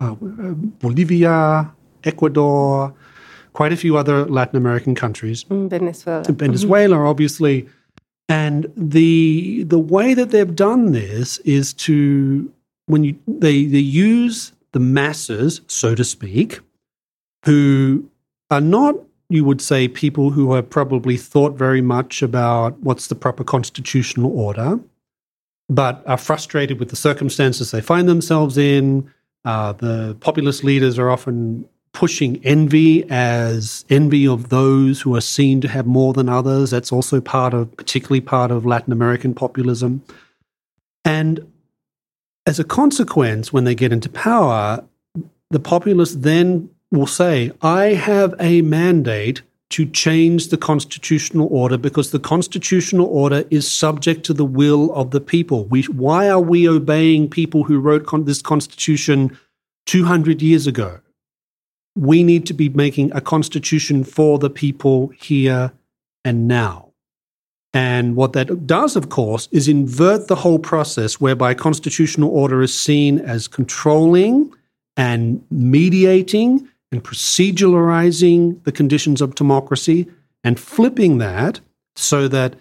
uh, 0.00 0.14
Bolivia, 0.14 1.72
Ecuador, 2.04 2.94
quite 3.54 3.72
a 3.72 3.76
few 3.76 3.96
other 3.96 4.24
Latin 4.26 4.56
American 4.56 4.94
countries. 4.94 5.42
Mm, 5.44 5.68
Venezuela. 5.68 6.24
Venezuela, 6.32 6.96
mm-hmm. 6.96 7.06
obviously. 7.06 7.68
And 8.28 8.72
the 8.76 9.62
the 9.64 9.78
way 9.78 10.14
that 10.14 10.30
they've 10.30 10.56
done 10.56 10.92
this 10.92 11.38
is 11.38 11.72
to 11.74 12.52
when 12.86 13.04
you 13.04 13.16
they, 13.26 13.64
they 13.66 13.78
use 13.78 14.52
the 14.72 14.80
masses, 14.80 15.60
so 15.68 15.94
to 15.94 16.04
speak, 16.04 16.60
who 17.44 18.08
are 18.50 18.60
not 18.60 18.96
you 19.28 19.44
would 19.44 19.60
say 19.60 19.88
people 19.88 20.30
who 20.30 20.52
have 20.52 20.70
probably 20.70 21.16
thought 21.16 21.54
very 21.54 21.80
much 21.80 22.22
about 22.22 22.78
what's 22.80 23.08
the 23.08 23.14
proper 23.14 23.42
constitutional 23.42 24.38
order, 24.38 24.78
but 25.68 26.02
are 26.06 26.16
frustrated 26.16 26.78
with 26.78 26.90
the 26.90 26.96
circumstances 26.96 27.70
they 27.70 27.80
find 27.80 28.08
themselves 28.08 28.56
in. 28.56 29.12
Uh, 29.44 29.72
the 29.72 30.16
populist 30.20 30.64
leaders 30.64 30.98
are 30.98 31.10
often 31.10 31.68
pushing 31.96 32.44
envy 32.44 33.08
as 33.08 33.86
envy 33.88 34.28
of 34.28 34.50
those 34.50 35.00
who 35.00 35.16
are 35.16 35.20
seen 35.22 35.62
to 35.62 35.68
have 35.68 35.86
more 35.86 36.12
than 36.12 36.28
others. 36.28 36.70
That's 36.70 36.92
also 36.92 37.22
part 37.22 37.54
of, 37.54 37.74
particularly 37.78 38.20
part 38.20 38.50
of 38.50 38.66
Latin 38.66 38.92
American 38.92 39.32
populism. 39.32 40.02
And 41.06 41.50
as 42.44 42.60
a 42.60 42.64
consequence, 42.64 43.50
when 43.50 43.64
they 43.64 43.74
get 43.74 43.94
into 43.94 44.10
power, 44.10 44.84
the 45.50 45.58
populists 45.58 46.16
then 46.16 46.68
will 46.90 47.06
say, 47.06 47.50
I 47.62 47.94
have 47.94 48.34
a 48.38 48.60
mandate 48.60 49.40
to 49.70 49.86
change 49.86 50.48
the 50.48 50.58
constitutional 50.58 51.48
order 51.50 51.78
because 51.78 52.10
the 52.10 52.20
constitutional 52.20 53.06
order 53.06 53.44
is 53.50 53.66
subject 53.66 54.22
to 54.26 54.34
the 54.34 54.44
will 54.44 54.92
of 54.92 55.12
the 55.12 55.20
people. 55.20 55.64
We, 55.64 55.84
why 55.84 56.28
are 56.28 56.42
we 56.42 56.68
obeying 56.68 57.30
people 57.30 57.64
who 57.64 57.80
wrote 57.80 58.04
con- 58.04 58.26
this 58.26 58.42
constitution 58.42 59.36
200 59.86 60.42
years 60.42 60.66
ago? 60.66 61.00
We 61.96 62.22
need 62.22 62.46
to 62.46 62.54
be 62.54 62.68
making 62.68 63.10
a 63.12 63.20
constitution 63.20 64.04
for 64.04 64.38
the 64.38 64.50
people 64.50 65.08
here 65.08 65.72
and 66.24 66.46
now. 66.46 66.92
And 67.72 68.16
what 68.16 68.32
that 68.32 68.66
does, 68.66 68.96
of 68.96 69.10
course, 69.10 69.48
is 69.52 69.68
invert 69.68 70.28
the 70.28 70.36
whole 70.36 70.58
process 70.58 71.20
whereby 71.20 71.52
constitutional 71.54 72.30
order 72.30 72.62
is 72.62 72.78
seen 72.78 73.18
as 73.18 73.48
controlling 73.48 74.50
and 74.96 75.44
mediating 75.50 76.68
and 76.90 77.04
proceduralizing 77.04 78.62
the 78.64 78.72
conditions 78.72 79.20
of 79.20 79.34
democracy 79.34 80.06
and 80.42 80.58
flipping 80.58 81.18
that 81.18 81.60
so 81.96 82.28
that 82.28 82.54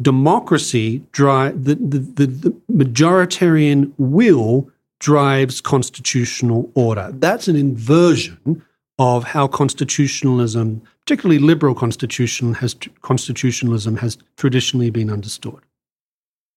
democracy 0.00 1.02
drive 1.12 1.64
the, 1.64 1.76
the, 1.76 1.98
the, 1.98 2.26
the 2.26 2.50
majoritarian 2.70 3.92
will 3.98 4.70
drives 5.02 5.60
constitutional 5.60 6.70
order. 6.74 7.10
That's 7.12 7.48
an 7.48 7.56
inversion 7.56 8.62
of 8.98 9.24
how 9.24 9.48
constitutionalism, 9.48 10.80
particularly 11.00 11.40
liberal 11.40 11.74
constitutional 11.74 12.54
has, 12.54 12.76
constitutionalism, 13.02 13.96
has 13.96 14.16
traditionally 14.36 14.90
been 14.90 15.10
understood. 15.10 15.60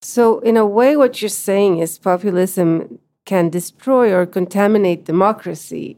So, 0.02 0.40
in 0.40 0.56
a 0.58 0.66
way, 0.66 0.96
what 0.96 1.22
you're 1.22 1.30
saying 1.30 1.80
is 1.80 1.98
populism 1.98 3.00
can 3.26 3.50
destroy 3.50 4.14
or 4.14 4.26
contaminate 4.28 5.06
democracy 5.06 5.98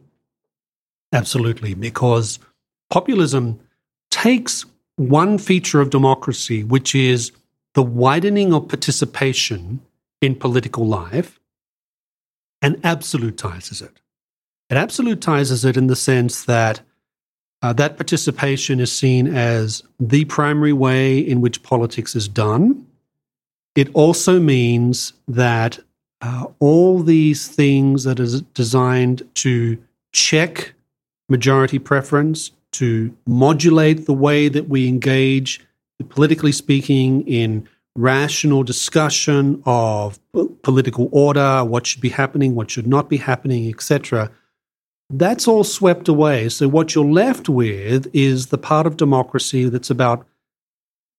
Absolutely, 1.14 1.74
because 1.74 2.40
populism 2.90 3.60
takes 4.10 4.66
one 4.98 5.38
feature 5.38 5.80
of 5.80 5.90
democracy, 5.90 6.64
which 6.64 6.94
is 6.94 7.32
the 7.76 7.84
widening 7.84 8.54
of 8.54 8.68
participation 8.68 9.80
in 10.22 10.36
political 10.36 10.86
life, 10.86 11.37
and 12.62 12.82
absolutizes 12.82 13.82
it. 13.82 14.02
It 14.70 14.76
absolutizes 14.76 15.64
it 15.64 15.78
in 15.78 15.88
the 15.88 15.96
sense 15.96 16.46
that 16.46 16.82
uh, 17.62 17.74
that 17.74 17.98
participation 17.98 18.80
is 18.80 18.92
seen 18.92 19.28
as 19.28 19.82
the 20.00 20.26
primary 20.26 20.74
way 20.74 21.18
in 21.18 21.42
which 21.42 21.64
politics 21.64 22.16
is 22.16 22.28
done. 22.28 22.86
It 23.76 23.90
also 23.94 24.40
means 24.40 25.14
that 25.28 25.80
uh, 26.22 26.48
all 26.60 27.02
these 27.02 27.48
things 27.48 28.04
that 28.04 28.20
is 28.20 28.42
designed 28.42 29.28
to 29.36 29.78
check 30.12 30.74
majority 31.30 31.80
preference, 31.80 32.52
to 32.74 33.16
modulate 33.26 34.06
the 34.06 34.14
way 34.14 34.50
that 34.50 34.70
we 34.70 34.88
engage, 34.88 35.66
politically 36.10 36.52
speaking, 36.52 37.28
in 37.28 37.68
rational 37.98 38.64
discussion 38.64 39.62
of 39.66 40.20
political 40.62 41.10
order, 41.12 41.66
what 41.66 41.86
should 41.86 42.02
be 42.02 42.10
happening, 42.10 42.56
what 42.56 42.72
should 42.72 42.88
not 42.88 43.10
be 43.10 43.18
happening, 43.18 43.68
etc. 43.68 44.32
That's 45.10 45.48
all 45.48 45.64
swept 45.64 46.08
away. 46.08 46.48
So, 46.50 46.68
what 46.68 46.96
you're 46.96 47.06
left 47.06 47.50
with 47.50 48.08
is 48.14 48.48
the 48.48 48.58
part 48.58 48.88
of 48.88 48.96
democracy 48.96 49.68
that's 49.68 49.90
about 49.90 50.26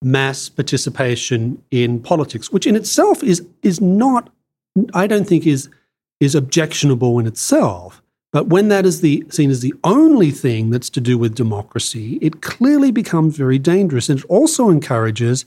mass 0.01 0.49
participation 0.49 1.63
in 1.71 2.01
politics, 2.01 2.53
which 2.53 2.67
in 2.67 2.77
itself 2.77 3.23
is, 3.23 3.45
is 3.63 3.81
not, 3.81 4.31
I 4.95 5.07
don't 5.07 5.27
think, 5.27 5.47
is, 5.47 5.69
is 6.21 6.35
objectionable 6.35 7.19
in 7.19 7.27
itself. 7.27 8.01
But 8.31 8.49
when 8.49 8.69
that 8.69 8.85
is 8.85 9.01
the, 9.01 9.25
seen 9.31 9.51
as 9.51 9.61
the 9.61 9.75
only 9.85 10.31
thing 10.31 10.71
that's 10.71 10.91
to 10.91 11.01
do 11.01 11.17
with 11.19 11.35
democracy, 11.35 12.19
it 12.21 12.43
clearly 12.43 12.93
becomes 12.93 13.37
very 13.37 13.59
dangerous. 13.59 14.09
And 14.09 14.21
it 14.21 14.27
also 14.27 14.69
encourages 14.69 15.47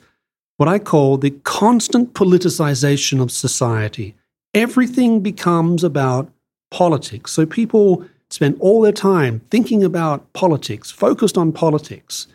what 0.61 0.67
I 0.67 0.77
call 0.77 1.17
the 1.17 1.31
constant 1.31 2.13
politicization 2.13 3.19
of 3.19 3.31
society. 3.31 4.13
Everything 4.53 5.21
becomes 5.21 5.83
about 5.83 6.31
politics. 6.69 7.31
So 7.31 7.47
people 7.47 8.05
spend 8.29 8.57
all 8.59 8.79
their 8.81 8.91
time 8.91 9.41
thinking 9.49 9.83
about 9.83 10.31
politics, 10.33 10.91
focused 10.91 11.35
on 11.35 11.51
politics, 11.51 12.27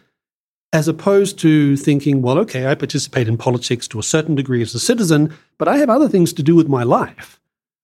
as 0.73 0.89
opposed 0.89 1.39
to 1.39 1.77
thinking, 1.77 2.21
well, 2.21 2.37
okay, 2.41 2.67
I 2.67 2.75
participate 2.75 3.29
in 3.29 3.39
politics 3.39 3.87
to 3.87 4.01
a 4.01 4.03
certain 4.03 4.35
degree 4.35 4.61
as 4.61 4.75
a 4.75 4.81
citizen, 4.81 5.33
but 5.57 5.69
I 5.69 5.77
have 5.77 5.89
other 5.89 6.09
things 6.09 6.33
to 6.33 6.43
do 6.43 6.57
with 6.57 6.67
my 6.67 6.83
life, 6.83 7.39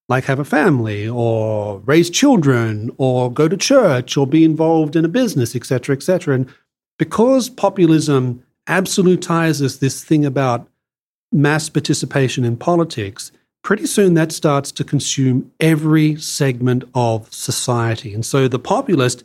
like 0.08 0.24
have 0.24 0.40
a 0.40 0.44
family 0.44 1.08
or 1.08 1.78
raise 1.86 2.10
children 2.10 2.90
or 2.98 3.32
go 3.32 3.46
to 3.46 3.56
church 3.56 4.16
or 4.16 4.26
be 4.26 4.42
involved 4.42 4.96
in 4.96 5.04
a 5.04 5.08
business, 5.20 5.54
etc., 5.54 5.94
etc. 5.94 6.34
And 6.34 6.48
because 6.98 7.48
populism 7.48 8.42
absolutizes 8.66 9.80
this 9.80 10.04
thing 10.04 10.24
about 10.24 10.68
mass 11.32 11.68
participation 11.68 12.44
in 12.44 12.56
politics, 12.56 13.32
pretty 13.62 13.86
soon 13.86 14.14
that 14.14 14.32
starts 14.32 14.70
to 14.72 14.84
consume 14.84 15.50
every 15.60 16.16
segment 16.16 16.84
of 16.94 17.32
society. 17.32 18.12
And 18.12 18.24
so 18.24 18.48
the 18.48 18.58
populist 18.58 19.24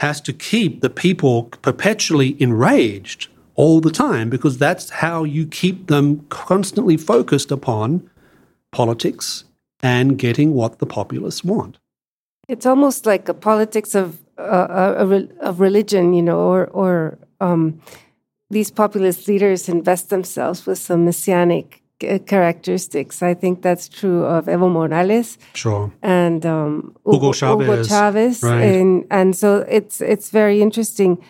has 0.00 0.20
to 0.22 0.32
keep 0.32 0.80
the 0.80 0.90
people 0.90 1.44
perpetually 1.62 2.40
enraged 2.42 3.28
all 3.54 3.80
the 3.80 3.90
time 3.90 4.28
because 4.28 4.58
that's 4.58 4.90
how 4.90 5.22
you 5.24 5.46
keep 5.46 5.86
them 5.86 6.26
constantly 6.28 6.96
focused 6.96 7.52
upon 7.52 8.10
politics 8.72 9.44
and 9.82 10.18
getting 10.18 10.54
what 10.54 10.78
the 10.78 10.86
populists 10.86 11.44
want. 11.44 11.78
It's 12.48 12.66
almost 12.66 13.06
like 13.06 13.28
a 13.28 13.34
politics 13.34 13.94
of 13.94 14.18
uh, 14.36 14.94
a, 14.98 15.28
of 15.40 15.60
religion, 15.60 16.12
you 16.12 16.22
know, 16.22 16.40
or 16.40 16.66
or 16.66 17.18
um, 17.40 17.80
these 18.50 18.70
populist 18.70 19.28
leaders 19.28 19.68
invest 19.68 20.10
themselves 20.10 20.66
with 20.66 20.78
some 20.78 21.04
messianic 21.04 21.82
characteristics. 22.26 23.22
I 23.22 23.34
think 23.34 23.62
that's 23.62 23.88
true 23.88 24.24
of 24.24 24.46
Evo 24.46 24.70
Morales, 24.70 25.38
sure, 25.54 25.92
and 26.02 26.44
um, 26.44 26.94
Hugo, 27.06 27.32
Chavez, 27.32 27.66
Hugo 27.66 27.82
Chavez, 27.84 28.42
right. 28.42 28.60
and 28.60 29.06
and 29.10 29.36
so 29.36 29.64
it's 29.68 30.00
it's 30.00 30.30
very 30.30 30.60
interesting. 30.60 31.22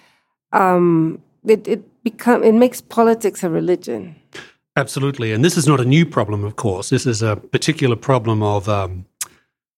Um, 0.52 1.20
it 1.46 1.66
it 1.68 2.02
become 2.02 2.42
it 2.42 2.54
makes 2.54 2.80
politics 2.80 3.44
a 3.44 3.50
religion. 3.50 4.16
Absolutely, 4.76 5.32
and 5.32 5.44
this 5.44 5.56
is 5.56 5.66
not 5.66 5.80
a 5.80 5.84
new 5.84 6.04
problem. 6.04 6.44
Of 6.44 6.56
course, 6.56 6.90
this 6.90 7.06
is 7.06 7.22
a 7.22 7.36
particular 7.36 7.96
problem 7.96 8.42
of. 8.42 8.68
Um, 8.68 9.06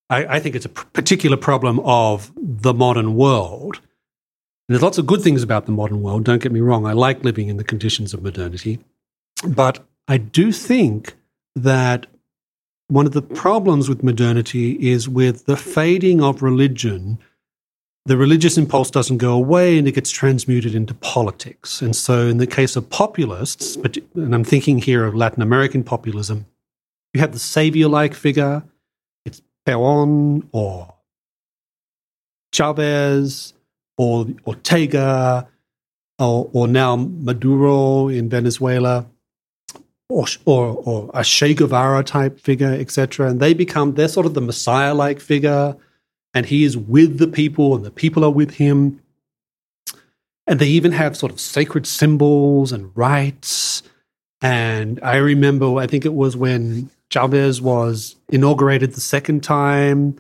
I, 0.09 0.37
I 0.37 0.41
think 0.41 0.55
it's 0.55 0.65
a 0.65 0.69
particular 0.69 1.37
problem 1.37 1.81
of 1.81 2.31
the 2.37 2.73
modern 2.73 3.17
world. 3.17 3.81
There's 4.69 4.83
lots 4.83 4.99
of 4.99 5.07
good 5.07 5.23
things 5.23 5.43
about 5.43 5.67
the 5.67 5.73
modern 5.73 6.03
world. 6.03 6.25
Don't 6.25 6.43
get 6.43 6.53
me 6.53 6.61
wrong. 6.61 6.87
I 6.87 6.93
like 6.93 7.25
living 7.25 7.49
in 7.49 7.57
the 7.57 7.65
conditions 7.65 8.13
of 8.13 8.23
modernity, 8.23 8.81
but 9.47 9.85
I 10.09 10.19
do 10.19 10.51
think 10.51 11.15
that 11.55 12.07
one 12.89 13.07
of 13.07 13.13
the 13.13 13.23
problems 13.23 13.89
with 13.89 14.03
modernity 14.03 14.73
is 14.91 15.09
with 15.09 15.47
the 15.47 15.57
fading 15.57 16.23
of 16.23 16.43
religion. 16.43 17.19
The 18.07 18.17
religious 18.17 18.57
impulse 18.57 18.91
doesn't 18.91 19.19
go 19.19 19.35
away 19.35 19.79
and 19.79 19.89
it 19.89 19.93
gets 19.93 20.11
transmuted 20.11 20.75
into 20.75 20.95
politics. 20.95 21.83
And 21.83 21.95
so, 21.95 22.27
in 22.29 22.39
the 22.39 22.47
case 22.47 22.77
of 22.77 22.89
populists, 22.89 23.77
but, 23.77 23.97
and 24.15 24.35
I'm 24.35 24.45
thinking 24.45 24.79
here 24.79 25.05
of 25.05 25.15
Latin 25.15 25.43
American 25.43 25.83
populism, 25.83 26.47
you 27.15 27.21
have 27.21 27.33
the 27.33 27.39
savior 27.39 27.89
like 27.89 28.15
figure, 28.15 28.63
it's 29.25 29.43
Perón 29.67 30.47
or 30.53 30.95
Chavez 32.53 33.55
or 33.99 34.27
Ortega 34.47 35.49
or, 36.19 36.51
or 36.53 36.69
now 36.69 36.97
Maduro 36.97 38.09
in 38.09 38.29
Venezuela 38.29 39.07
or, 40.09 40.27
or, 40.45 40.67
or 40.85 41.11
a 41.15 41.25
Che 41.25 41.55
Guevara 41.55 42.05
type 42.05 42.39
figure, 42.41 42.73
etc. 42.73 43.29
And 43.29 43.41
they 43.41 43.55
become, 43.55 43.95
they're 43.95 44.09
sort 44.09 44.27
of 44.27 44.35
the 44.35 44.41
Messiah 44.41 44.95
like 44.95 45.21
figure, 45.21 45.77
and 46.35 46.47
he 46.47 46.65
is 46.65 46.77
with 46.77 47.19
the 47.19 47.27
people, 47.27 47.75
and 47.75 47.85
the 47.85 47.91
people 47.91 48.25
are 48.25 48.31
with 48.31 48.55
him. 48.55 49.01
And 50.47 50.61
they 50.61 50.69
even 50.69 50.93
have 50.93 51.17
sort 51.17 51.33
of 51.33 51.41
sacred 51.41 51.87
symbols 51.87 52.71
and 52.71 52.97
rites. 52.97 53.83
And 54.41 55.01
I 55.03 55.17
remember, 55.17 55.77
I 55.79 55.89
think 55.89 56.05
it 56.05 56.15
was 56.15 56.37
when 56.37 56.89
Chavez 57.11 57.61
was 57.61 58.15
inaugurated 58.29 58.93
the 58.93 59.01
second 59.01 59.43
time, 59.43 60.19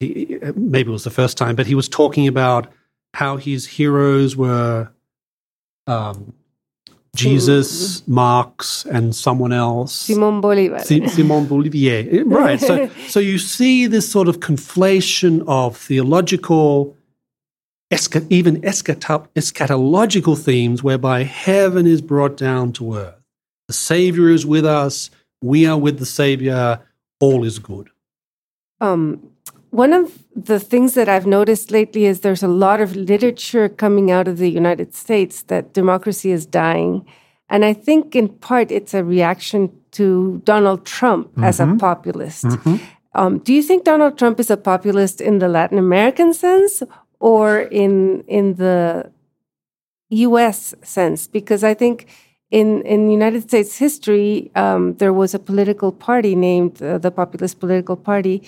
he, 0.00 0.38
maybe 0.54 0.90
it 0.90 0.92
was 0.92 1.04
the 1.04 1.10
first 1.10 1.36
time, 1.36 1.56
but 1.56 1.66
he 1.66 1.74
was 1.74 1.88
talking 1.88 2.26
about 2.26 2.72
how 3.16 3.38
his 3.38 3.66
heroes 3.66 4.36
were 4.36 4.90
um, 5.86 6.34
Jesus, 7.14 8.06
Marx, 8.06 8.84
and 8.84 9.16
someone 9.16 9.54
else. 9.54 9.94
Simon 9.94 10.42
Bolivar. 10.42 10.80
Simon 10.80 11.46
Bolivar. 11.46 12.24
Right. 12.26 12.60
So, 12.60 12.90
so 13.08 13.18
you 13.18 13.38
see 13.38 13.86
this 13.86 14.06
sort 14.06 14.28
of 14.28 14.40
conflation 14.40 15.42
of 15.48 15.78
theological, 15.78 16.94
even 17.90 18.60
eschatological 18.60 20.38
themes 20.38 20.82
whereby 20.82 21.22
heaven 21.22 21.86
is 21.86 22.02
brought 22.02 22.36
down 22.36 22.72
to 22.74 22.96
earth. 22.96 23.14
The 23.68 23.72
Savior 23.72 24.28
is 24.28 24.44
with 24.44 24.66
us. 24.66 25.10
We 25.40 25.64
are 25.64 25.78
with 25.78 25.98
the 26.00 26.06
Savior. 26.06 26.80
All 27.20 27.44
is 27.44 27.58
good. 27.60 27.88
Um, 28.82 29.30
one 29.76 29.92
of 29.92 30.24
the 30.34 30.58
things 30.58 30.94
that 30.94 31.06
I've 31.06 31.26
noticed 31.26 31.70
lately 31.70 32.06
is 32.06 32.20
there's 32.20 32.42
a 32.42 32.48
lot 32.48 32.80
of 32.80 32.96
literature 32.96 33.68
coming 33.68 34.10
out 34.10 34.26
of 34.26 34.38
the 34.38 34.50
United 34.50 34.94
States 34.94 35.42
that 35.50 35.74
democracy 35.74 36.30
is 36.30 36.46
dying. 36.46 37.04
And 37.50 37.62
I 37.62 37.74
think 37.74 38.16
in 38.16 38.28
part 38.28 38.70
it's 38.70 38.94
a 38.94 39.04
reaction 39.04 39.70
to 39.92 40.40
Donald 40.44 40.86
Trump 40.86 41.28
mm-hmm. 41.28 41.44
as 41.44 41.60
a 41.60 41.64
mm-hmm. 41.64 41.76
populist. 41.76 42.44
Mm-hmm. 42.44 42.76
Um, 43.14 43.38
do 43.38 43.52
you 43.52 43.62
think 43.62 43.84
Donald 43.84 44.16
Trump 44.18 44.40
is 44.40 44.50
a 44.50 44.56
populist 44.56 45.20
in 45.20 45.40
the 45.40 45.48
Latin 45.48 45.78
American 45.78 46.32
sense 46.32 46.82
or 47.20 47.60
in 47.60 48.24
in 48.26 48.54
the 48.54 49.10
U.S. 50.08 50.74
sense? 50.82 51.26
Because 51.26 51.62
I 51.62 51.74
think 51.74 52.06
in 52.50 52.82
in 52.82 53.10
United 53.10 53.42
States 53.42 53.76
history 53.76 54.50
um, 54.54 54.96
there 54.96 55.12
was 55.12 55.34
a 55.34 55.38
political 55.38 55.92
party 55.92 56.34
named 56.34 56.82
uh, 56.82 56.98
the 56.98 57.10
Populist 57.10 57.60
Political 57.60 57.96
Party 57.96 58.42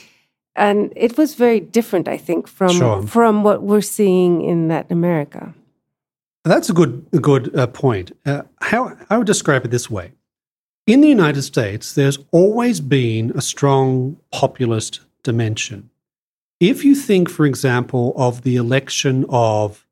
and 0.58 0.92
it 0.96 1.16
was 1.16 1.34
very 1.34 1.60
different, 1.60 2.08
I 2.08 2.16
think, 2.16 2.48
from 2.48 2.72
sure. 2.72 3.02
from 3.06 3.44
what 3.44 3.62
we're 3.62 3.80
seeing 3.80 4.42
in 4.42 4.68
Latin 4.68 4.92
America. 4.92 5.54
That's 6.44 6.68
a 6.68 6.72
good 6.72 7.06
a 7.12 7.18
good 7.18 7.56
uh, 7.56 7.68
point. 7.68 8.12
Uh, 8.26 8.42
how 8.60 8.96
I 9.08 9.16
would 9.16 9.26
describe 9.26 9.64
it 9.64 9.70
this 9.70 9.88
way: 9.88 10.12
in 10.86 11.00
the 11.00 11.08
United 11.08 11.42
States, 11.42 11.94
there's 11.94 12.18
always 12.32 12.80
been 12.80 13.32
a 13.34 13.40
strong 13.40 14.18
populist 14.32 15.00
dimension. 15.22 15.90
If 16.60 16.84
you 16.84 16.96
think, 16.96 17.30
for 17.30 17.46
example, 17.46 18.12
of 18.16 18.42
the 18.42 18.56
election 18.56 19.24
of 19.28 19.86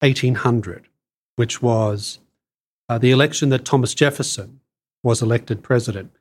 1800, 0.00 0.88
which 1.36 1.62
was 1.62 2.18
uh, 2.88 2.98
the 2.98 3.12
election 3.12 3.48
that 3.50 3.64
Thomas 3.64 3.94
Jefferson 3.94 4.60
was 5.04 5.22
elected 5.22 5.62
president 5.62 6.13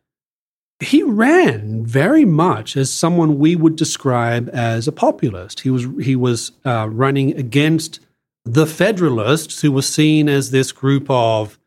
he 0.80 1.04
ran 1.04 1.86
very 1.86 2.26
much 2.26 2.76
as 2.76 2.92
someone 2.92 3.40
we 3.40 3.56
would 3.56 3.76
describe 3.76 4.50
as 4.54 4.88
a 4.88 4.92
populist. 4.92 5.62
He 5.62 5.70
was 5.70 5.88
he 6.02 6.16
was 6.16 6.52
uh, 6.66 6.88
running 6.90 7.38
against 7.38 8.00
the 8.46 8.66
Federalists, 8.66 9.62
who 9.62 9.72
were 9.72 9.82
seen 9.82 10.28
as 10.28 10.52
this 10.52 10.72
group 10.72 11.10
of 11.10 11.58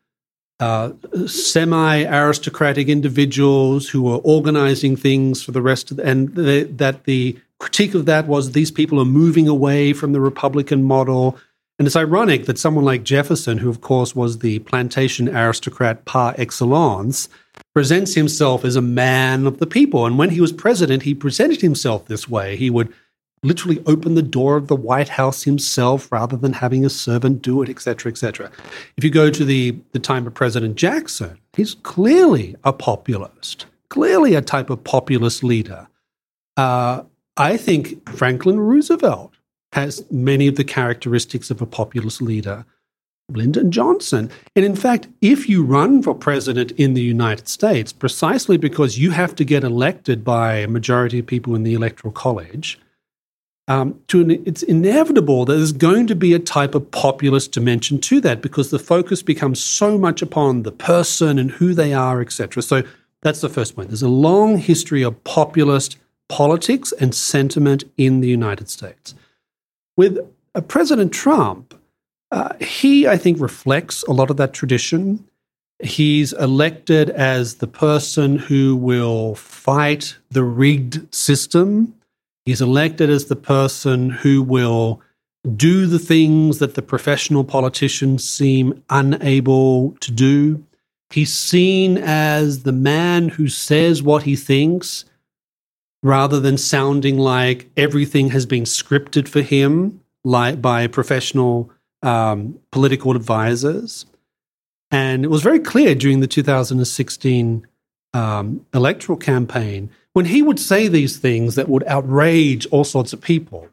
uh, 0.59 0.91
semi 1.27 2.03
aristocratic 2.03 2.87
individuals 2.87 3.89
who 3.89 4.01
were 4.01 4.17
organizing 4.17 4.95
things 4.95 5.41
for 5.43 5.51
the 5.51 5.61
rest 5.61 5.91
of 5.91 5.97
the, 5.97 6.05
and 6.05 6.33
the, 6.35 6.63
that 6.63 7.03
the 7.05 7.37
critique 7.59 7.93
of 7.93 8.05
that 8.05 8.27
was 8.27 8.51
these 8.51 8.71
people 8.71 8.99
are 8.99 9.05
moving 9.05 9.47
away 9.47 9.93
from 9.93 10.13
the 10.13 10.21
Republican 10.21 10.83
model. 10.83 11.37
And 11.79 11.85
it's 11.85 11.95
ironic 11.95 12.45
that 12.45 12.57
someone 12.57 12.85
like 12.85 13.03
Jefferson, 13.03 13.59
who 13.59 13.69
of 13.69 13.81
course 13.81 14.15
was 14.15 14.39
the 14.39 14.59
plantation 14.59 15.29
aristocrat 15.29 16.05
par 16.05 16.33
excellence, 16.37 17.29
presents 17.73 18.15
himself 18.15 18.65
as 18.65 18.75
a 18.75 18.81
man 18.81 19.45
of 19.45 19.59
the 19.59 19.67
people. 19.67 20.05
And 20.05 20.17
when 20.17 20.31
he 20.31 20.41
was 20.41 20.51
president, 20.51 21.03
he 21.03 21.13
presented 21.13 21.61
himself 21.61 22.05
this 22.05 22.27
way. 22.27 22.55
He 22.55 22.71
would 22.71 22.91
literally 23.43 23.83
open 23.85 24.15
the 24.15 24.23
door 24.23 24.57
of 24.57 24.67
the 24.67 24.75
White 24.75 25.09
House 25.09 25.43
himself 25.43 26.11
rather 26.11 26.35
than 26.35 26.53
having 26.53 26.83
a 26.83 26.89
servant 26.89 27.43
do 27.43 27.61
it, 27.61 27.69
etc., 27.69 28.11
etc. 28.11 28.51
If 28.97 29.03
you 29.03 29.11
go 29.11 29.29
to 29.29 29.45
the, 29.45 29.77
the 29.91 29.99
time 29.99 30.25
of 30.25 30.33
President 30.33 30.75
Jackson, 30.75 31.37
he's 31.53 31.75
clearly 31.75 32.55
a 32.63 32.73
populist, 32.73 33.67
clearly 33.89 34.33
a 34.33 34.41
type 34.41 34.71
of 34.71 34.83
populist 34.83 35.43
leader. 35.43 35.87
Uh, 36.57 37.03
I 37.37 37.57
think 37.57 38.09
Franklin 38.09 38.59
Roosevelt 38.59 39.36
has 39.77 40.03
many 40.09 40.47
of 40.47 40.55
the 40.55 40.63
characteristics 40.63 41.51
of 41.51 41.61
a 41.61 41.65
populist 41.67 42.19
leader. 42.19 42.65
Lyndon 43.29 43.71
Johnson. 43.71 44.31
And 44.55 44.65
in 44.65 44.75
fact, 44.75 45.07
if 45.21 45.47
you 45.47 45.63
run 45.63 46.01
for 46.01 46.15
president 46.15 46.71
in 46.71 46.95
the 46.95 47.01
United 47.01 47.47
States, 47.47 47.93
precisely 47.93 48.57
because 48.57 48.97
you 48.97 49.11
have 49.11 49.35
to 49.35 49.43
get 49.43 49.63
elected 49.63 50.23
by 50.23 50.55
a 50.55 50.67
majority 50.67 51.19
of 51.19 51.27
people 51.27 51.53
in 51.53 51.61
the 51.61 51.75
Electoral 51.75 52.11
College, 52.11 52.79
um, 53.67 53.99
an, 54.13 54.31
it's 54.31 54.63
inevitable 54.63 55.45
that 55.45 55.53
there's 55.53 55.73
going 55.73 56.07
to 56.07 56.15
be 56.15 56.33
a 56.33 56.39
type 56.39 56.73
of 56.73 56.89
populist 56.89 57.51
dimension 57.51 57.99
to 57.99 58.19
that 58.21 58.41
because 58.41 58.71
the 58.71 58.79
focus 58.79 59.21
becomes 59.21 59.63
so 59.63 59.95
much 59.95 60.23
upon 60.23 60.63
the 60.63 60.71
person 60.71 61.37
and 61.37 61.51
who 61.51 61.75
they 61.75 61.93
are, 61.93 62.19
etc. 62.19 62.63
So 62.63 62.81
that's 63.21 63.41
the 63.41 63.49
first 63.49 63.75
point. 63.75 63.89
There's 63.89 64.01
a 64.01 64.09
long 64.09 64.57
history 64.57 65.03
of 65.03 65.23
populist 65.23 65.97
politics 66.29 66.93
and 66.93 67.13
sentiment 67.13 67.83
in 67.95 68.21
the 68.21 68.27
United 68.27 68.69
States. 68.69 69.13
With 69.97 70.19
uh, 70.55 70.61
President 70.61 71.11
Trump, 71.11 71.73
uh, 72.31 72.53
he, 72.61 73.07
I 73.07 73.17
think, 73.17 73.41
reflects 73.41 74.03
a 74.03 74.13
lot 74.13 74.29
of 74.29 74.37
that 74.37 74.53
tradition. 74.53 75.27
He's 75.83 76.33
elected 76.33 77.09
as 77.09 77.55
the 77.55 77.67
person 77.67 78.37
who 78.37 78.75
will 78.75 79.35
fight 79.35 80.17
the 80.29 80.43
rigged 80.43 81.13
system. 81.13 81.95
He's 82.45 82.61
elected 82.61 83.09
as 83.09 83.25
the 83.25 83.35
person 83.35 84.09
who 84.09 84.41
will 84.41 85.01
do 85.55 85.85
the 85.85 85.99
things 85.99 86.59
that 86.59 86.75
the 86.75 86.81
professional 86.81 87.43
politicians 87.43 88.27
seem 88.27 88.83
unable 88.89 89.91
to 89.99 90.11
do. 90.11 90.63
He's 91.09 91.33
seen 91.33 91.97
as 91.97 92.63
the 92.63 92.71
man 92.71 93.29
who 93.29 93.47
says 93.47 94.03
what 94.03 94.23
he 94.23 94.35
thinks 94.35 95.05
rather 96.07 96.39
than 96.39 96.57
sounding 96.57 97.17
like 97.17 97.69
everything 97.77 98.29
has 98.29 98.45
been 98.45 98.63
scripted 98.63 99.27
for 99.27 99.41
him 99.41 100.01
like 100.23 100.61
by 100.61 100.87
professional 100.87 101.69
um, 102.01 102.59
political 102.71 103.15
advisors. 103.15 104.05
And 104.89 105.25
it 105.25 105.29
was 105.29 105.41
very 105.41 105.59
clear 105.59 105.95
during 105.95 106.21
the 106.21 106.27
2016 106.27 107.67
um, 108.13 108.65
electoral 108.73 109.17
campaign 109.17 109.89
when 110.13 110.25
he 110.25 110.41
would 110.41 110.59
say 110.59 110.87
these 110.87 111.17
things 111.17 111.55
that 111.55 111.69
would 111.69 111.83
outrage 111.85 112.65
all 112.67 112.83
sorts 112.83 113.13
of 113.13 113.21
people. 113.21 113.67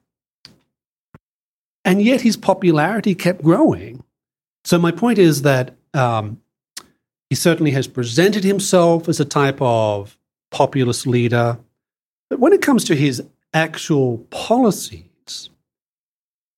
And 1.84 2.02
yet 2.02 2.22
his 2.22 2.36
popularity 2.36 3.14
kept 3.14 3.42
growing. 3.42 4.02
So, 4.64 4.78
my 4.78 4.90
point 4.90 5.18
is 5.18 5.42
that 5.42 5.74
um, 5.92 6.40
he 7.28 7.36
certainly 7.36 7.72
has 7.72 7.86
presented 7.86 8.42
himself 8.42 9.08
as 9.08 9.20
a 9.20 9.24
type 9.24 9.58
of 9.60 10.16
populist 10.50 11.06
leader. 11.06 11.58
But 12.30 12.40
when 12.40 12.52
it 12.52 12.62
comes 12.62 12.84
to 12.84 12.96
his 12.96 13.22
actual 13.52 14.18
policies, 14.30 15.50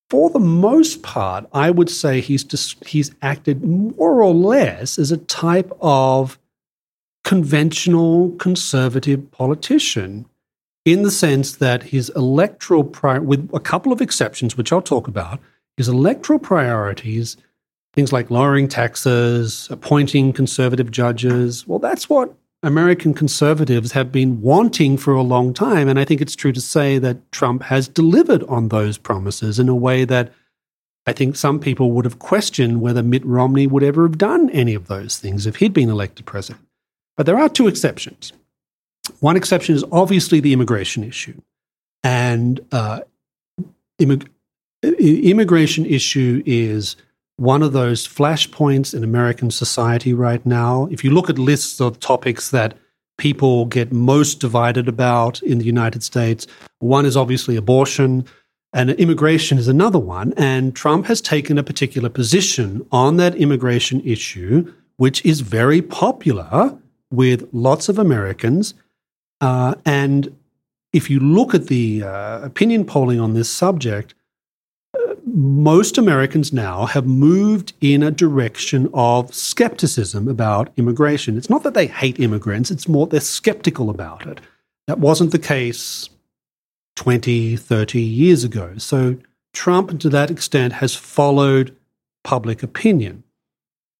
for 0.09 0.29
the 0.29 0.39
most 0.39 1.03
part, 1.03 1.45
I 1.53 1.69
would 1.69 1.89
say 1.89 2.21
he's 2.21 2.43
just, 2.43 2.83
he's 2.85 3.13
acted 3.21 3.63
more 3.63 4.21
or 4.21 4.33
less 4.33 4.97
as 4.97 5.11
a 5.11 5.17
type 5.17 5.71
of 5.81 6.39
conventional 7.27 8.31
conservative 8.37 9.29
politician 9.31 10.25
in 10.85 11.03
the 11.03 11.11
sense 11.11 11.57
that 11.57 11.83
his 11.83 12.09
electoral 12.15 12.85
pri- 12.85 13.19
with 13.19 13.49
a 13.53 13.59
couple 13.59 13.91
of 13.91 13.99
exceptions 13.99 14.55
which 14.55 14.71
I'll 14.71 14.81
talk 14.81 15.09
about 15.09 15.41
his 15.75 15.89
electoral 15.89 16.39
priorities 16.39 17.35
things 17.91 18.13
like 18.13 18.31
lowering 18.31 18.69
taxes 18.69 19.67
appointing 19.69 20.31
conservative 20.31 20.89
judges 20.89 21.67
well 21.67 21.79
that's 21.79 22.09
what 22.09 22.33
American 22.67 23.13
conservatives 23.13 23.93
have 23.93 24.11
been 24.11 24.41
wanting 24.41 24.97
for 24.97 25.13
a 25.13 25.21
long 25.21 25.53
time. 25.53 25.87
And 25.87 25.97
I 25.97 26.03
think 26.03 26.19
it's 26.19 26.35
true 26.35 26.51
to 26.51 26.59
say 26.59 26.99
that 26.99 27.31
Trump 27.31 27.63
has 27.63 27.87
delivered 27.87 28.43
on 28.43 28.67
those 28.67 28.97
promises 28.97 29.57
in 29.57 29.69
a 29.69 29.75
way 29.75 30.03
that 30.03 30.33
I 31.05 31.13
think 31.13 31.37
some 31.37 31.61
people 31.61 31.91
would 31.91 32.03
have 32.03 32.19
questioned 32.19 32.81
whether 32.81 33.01
Mitt 33.01 33.25
Romney 33.25 33.67
would 33.67 33.83
ever 33.83 34.05
have 34.05 34.17
done 34.17 34.49
any 34.49 34.73
of 34.73 34.87
those 34.87 35.17
things 35.17 35.47
if 35.47 35.55
he'd 35.55 35.71
been 35.71 35.89
elected 35.89 36.25
president. 36.25 36.67
But 37.15 37.25
there 37.25 37.39
are 37.39 37.47
two 37.47 37.69
exceptions. 37.69 38.33
One 39.21 39.37
exception 39.37 39.73
is 39.73 39.85
obviously 39.89 40.41
the 40.41 40.51
immigration 40.51 41.05
issue. 41.05 41.39
And 42.03 42.59
uh, 42.73 42.99
immig- 43.97 44.27
immigration 44.83 45.85
issue 45.85 46.43
is 46.45 46.97
one 47.37 47.61
of 47.61 47.71
those 47.71 48.07
flashpoints 48.07 48.93
in 48.93 49.03
American 49.03 49.51
society 49.51 50.13
right 50.13 50.45
now. 50.45 50.87
If 50.91 51.03
you 51.03 51.11
look 51.11 51.29
at 51.29 51.39
lists 51.39 51.79
of 51.79 51.99
topics 51.99 52.49
that 52.51 52.75
people 53.17 53.65
get 53.65 53.91
most 53.91 54.39
divided 54.39 54.87
about 54.87 55.41
in 55.43 55.59
the 55.59 55.65
United 55.65 56.03
States, 56.03 56.47
one 56.79 57.05
is 57.05 57.15
obviously 57.15 57.55
abortion, 57.55 58.25
and 58.73 58.89
immigration 58.91 59.57
is 59.57 59.67
another 59.67 59.99
one. 59.99 60.33
And 60.35 60.75
Trump 60.75 61.05
has 61.05 61.21
taken 61.21 61.57
a 61.57 61.63
particular 61.63 62.09
position 62.09 62.85
on 62.91 63.17
that 63.17 63.35
immigration 63.35 64.01
issue, 64.01 64.71
which 64.97 65.23
is 65.25 65.41
very 65.41 65.81
popular 65.81 66.77
with 67.11 67.47
lots 67.53 67.87
of 67.87 67.97
Americans. 67.97 68.73
Uh, 69.41 69.75
and 69.85 70.35
if 70.91 71.09
you 71.09 71.19
look 71.19 71.53
at 71.53 71.67
the 71.67 72.03
uh, 72.03 72.41
opinion 72.41 72.83
polling 72.83 73.19
on 73.19 73.33
this 73.33 73.49
subject, 73.49 74.15
most 75.37 75.99
Americans 75.99 76.51
now 76.51 76.87
have 76.87 77.05
moved 77.05 77.73
in 77.79 78.01
a 78.01 78.09
direction 78.09 78.89
of 78.91 79.31
skepticism 79.31 80.27
about 80.27 80.71
immigration. 80.77 81.37
It's 81.37 81.49
not 81.49 81.61
that 81.61 81.75
they 81.75 81.85
hate 81.85 82.19
immigrants, 82.19 82.71
it's 82.71 82.87
more 82.87 83.05
they're 83.05 83.19
skeptical 83.19 83.91
about 83.91 84.25
it. 84.25 84.41
That 84.87 84.97
wasn't 84.97 85.31
the 85.31 85.37
case 85.37 86.09
20, 86.95 87.55
30 87.55 88.01
years 88.01 88.43
ago. 88.43 88.73
So 88.77 89.17
Trump, 89.53 89.99
to 89.99 90.09
that 90.09 90.31
extent, 90.31 90.73
has 90.73 90.95
followed 90.95 91.75
public 92.23 92.63
opinion. 92.63 93.23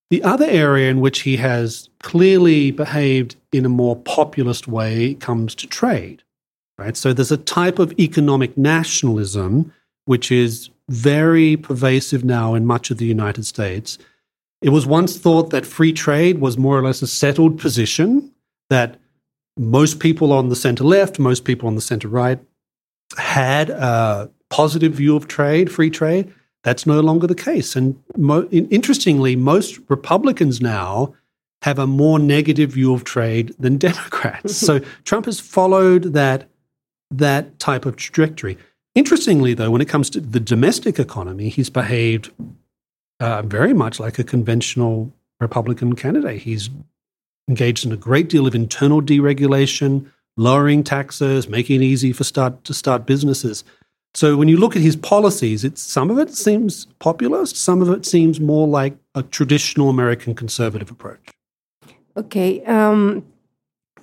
The 0.09 0.23
other 0.23 0.45
area 0.45 0.89
in 0.89 1.01
which 1.01 1.19
he 1.21 1.37
has 1.37 1.87
clearly 1.99 2.71
behaved 2.71 3.35
in 3.51 3.63
a 3.63 3.69
more 3.69 3.95
populist 3.95 4.67
way 4.67 5.13
comes 5.13 5.53
to 5.55 5.67
trade. 5.67 6.23
Right? 6.79 6.97
So 6.97 7.13
there's 7.13 7.31
a 7.31 7.37
type 7.37 7.77
of 7.77 7.93
economic 7.99 8.57
nationalism 8.57 9.71
which 10.05 10.31
is 10.31 10.71
very 10.89 11.57
pervasive 11.57 12.23
now 12.23 12.53
in 12.53 12.65
much 12.65 12.91
of 12.91 12.97
the 12.97 13.05
United 13.05 13.45
States. 13.45 13.97
It 14.61 14.69
was 14.69 14.85
once 14.85 15.17
thought 15.17 15.49
that 15.51 15.65
free 15.65 15.93
trade 15.93 16.39
was 16.39 16.57
more 16.57 16.77
or 16.77 16.83
less 16.83 17.01
a 17.01 17.07
settled 17.07 17.59
position, 17.59 18.31
that 18.69 18.97
most 19.57 19.99
people 19.99 20.33
on 20.33 20.49
the 20.49 20.55
center 20.55 20.83
left, 20.83 21.19
most 21.19 21.43
people 21.45 21.67
on 21.67 21.75
the 21.75 21.81
center 21.81 22.07
right 22.07 22.39
had 23.17 23.69
a 23.69 24.29
positive 24.49 24.93
view 24.93 25.15
of 25.15 25.27
trade, 25.27 25.71
free 25.71 25.89
trade. 25.89 26.33
That's 26.63 26.85
no 26.85 26.99
longer 26.99 27.27
the 27.27 27.35
case. 27.35 27.75
And 27.75 28.01
mo- 28.17 28.47
interestingly, 28.49 29.35
most 29.35 29.79
Republicans 29.89 30.59
now 30.59 31.13
have 31.61 31.79
a 31.79 31.87
more 31.87 32.19
negative 32.19 32.71
view 32.71 32.93
of 32.93 33.03
trade 33.03 33.55
than 33.57 33.77
Democrats. 33.89 34.55
so 34.55 34.79
Trump 35.05 35.25
has 35.25 35.39
followed 35.39 36.13
that, 36.13 36.49
that 37.11 37.59
type 37.59 37.85
of 37.85 37.95
trajectory. 37.95 38.57
Interestingly, 38.97 39.53
though, 39.53 39.69
when 39.69 39.79
it 39.79 39.87
comes 39.87 40.09
to 40.09 40.19
the 40.19 40.39
domestic 40.39 40.97
economy, 40.97 41.49
he's 41.49 41.69
behaved 41.69 42.31
uh, 43.19 43.43
very 43.43 43.71
much 43.71 43.99
like 43.99 44.17
a 44.17 44.23
conventional 44.23 45.13
Republican 45.39 45.95
candidate. 45.95 46.41
He's 46.41 46.71
engaged 47.47 47.85
in 47.85 47.91
a 47.91 47.95
great 47.95 48.27
deal 48.27 48.47
of 48.47 48.55
internal 48.55 48.99
deregulation, 49.03 50.09
lowering 50.35 50.83
taxes, 50.83 51.47
making 51.47 51.83
it 51.83 51.85
easy 51.85 52.11
for 52.11 52.23
start 52.23 52.63
to 52.63 52.73
start 52.73 53.05
businesses. 53.05 53.63
So 54.15 54.35
when 54.35 54.47
you 54.47 54.57
look 54.57 54.75
at 54.75 54.81
his 54.81 54.95
policies, 54.95 55.63
it's 55.63 55.79
some 55.79 56.09
of 56.09 56.17
it 56.17 56.33
seems 56.33 56.87
populist, 56.97 57.55
some 57.55 57.83
of 57.83 57.89
it 57.89 58.03
seems 58.03 58.39
more 58.39 58.67
like 58.67 58.97
a 59.13 59.21
traditional 59.21 59.91
American 59.91 60.33
conservative 60.33 60.89
approach. 60.89 61.29
Okay. 62.15 62.65
Um, 62.65 63.27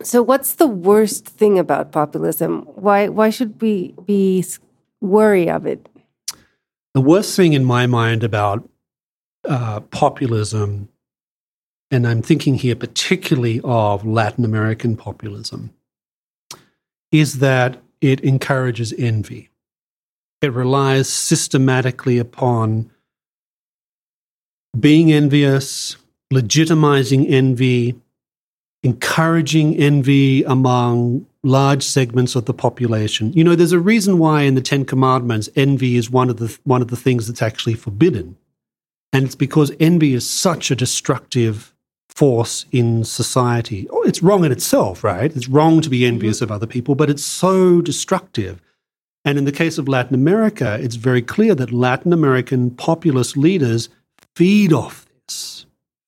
so 0.05 0.23
what's 0.23 0.55
the 0.55 0.69
worst 0.69 1.27
thing 1.27 1.59
about 1.59 1.91
populism? 1.91 2.63
Why 2.77 3.09
why 3.09 3.31
should 3.31 3.61
we 3.61 3.97
be 4.07 4.45
worry 5.05 5.49
of 5.49 5.67
it? 5.67 5.89
The 6.95 7.01
worst 7.01 7.37
thing 7.37 7.53
in 7.53 7.65
my 7.65 7.87
mind 7.87 8.25
about 8.25 8.69
uh, 9.49 9.81
populism, 9.81 10.89
and 11.91 12.07
I'm 12.07 12.23
thinking 12.23 12.55
here 12.55 12.77
particularly 12.77 13.61
of 13.65 14.07
Latin 14.07 14.45
American 14.45 14.97
populism, 14.97 15.71
is 17.13 17.39
that 17.39 17.83
it 18.01 18.21
encourages 18.21 18.93
envy. 18.97 19.51
It 20.43 20.53
relies 20.53 21.09
systematically 21.09 22.19
upon 22.19 22.91
being 24.79 25.13
envious, 25.13 25.97
legitimizing 26.33 27.31
envy, 27.31 27.95
encouraging 28.85 29.75
envy 29.77 30.45
among 30.45 31.27
large 31.43 31.83
segments 31.83 32.37
of 32.37 32.45
the 32.45 32.55
population. 32.55 33.33
You 33.33 33.43
know, 33.43 33.57
there's 33.57 33.73
a 33.73 33.81
reason 33.81 34.19
why 34.19 34.43
in 34.43 34.55
the 34.55 34.61
Ten 34.61 34.85
Commandments 34.85 35.49
envy 35.57 35.97
is 35.97 36.11
one 36.11 36.31
of 36.31 36.37
the 36.37 36.57
one 36.65 36.83
of 36.83 36.89
the 36.89 36.97
things 36.97 37.27
that's 37.27 37.43
actually 37.43 37.75
forbidden, 37.75 38.37
and 39.13 39.25
it's 39.25 39.35
because 39.35 39.73
envy 39.81 40.15
is 40.15 40.29
such 40.29 40.71
a 40.71 40.77
destructive 40.77 41.75
force 42.09 42.67
in 42.71 43.05
society. 43.05 43.89
Oh, 43.91 44.03
it's 44.03 44.23
wrong 44.23 44.45
in 44.45 44.53
itself, 44.53 45.03
right? 45.03 45.35
It's 45.35 45.49
wrong 45.49 45.81
to 45.81 45.91
be 45.91 46.07
envious 46.07 46.37
mm-hmm. 46.37 46.45
of 46.45 46.53
other 46.53 46.67
people, 46.67 46.95
but 46.95 47.11
it's 47.11 47.25
so 47.25 47.81
destructive. 47.81 48.61
And 49.25 49.39
in 49.39 49.47
the 49.47 49.53
case 49.53 49.79
of 49.79 49.89
Latin 49.89 50.15
America, 50.15 50.79
it's 50.81 50.97
very 50.97 51.23
clear 51.23 51.55
that 51.55 51.73
Latin 51.73 52.13
American 52.13 52.71
populist 52.71 53.37
leaders 53.37 53.89
feed 54.37 54.73
off. 54.73 55.04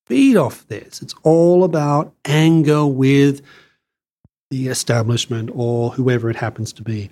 Feed 0.07 0.37
off 0.37 0.67
this. 0.69 1.03
It's 1.03 1.15
all 1.25 1.65
about 1.65 2.15
anger 2.25 2.87
with 2.87 3.43
the 4.51 4.69
establishment 4.69 5.51
or 5.53 5.91
whoever 5.91 6.31
it 6.31 6.37
happens 6.37 6.73
to 6.75 6.83
be. 6.83 7.11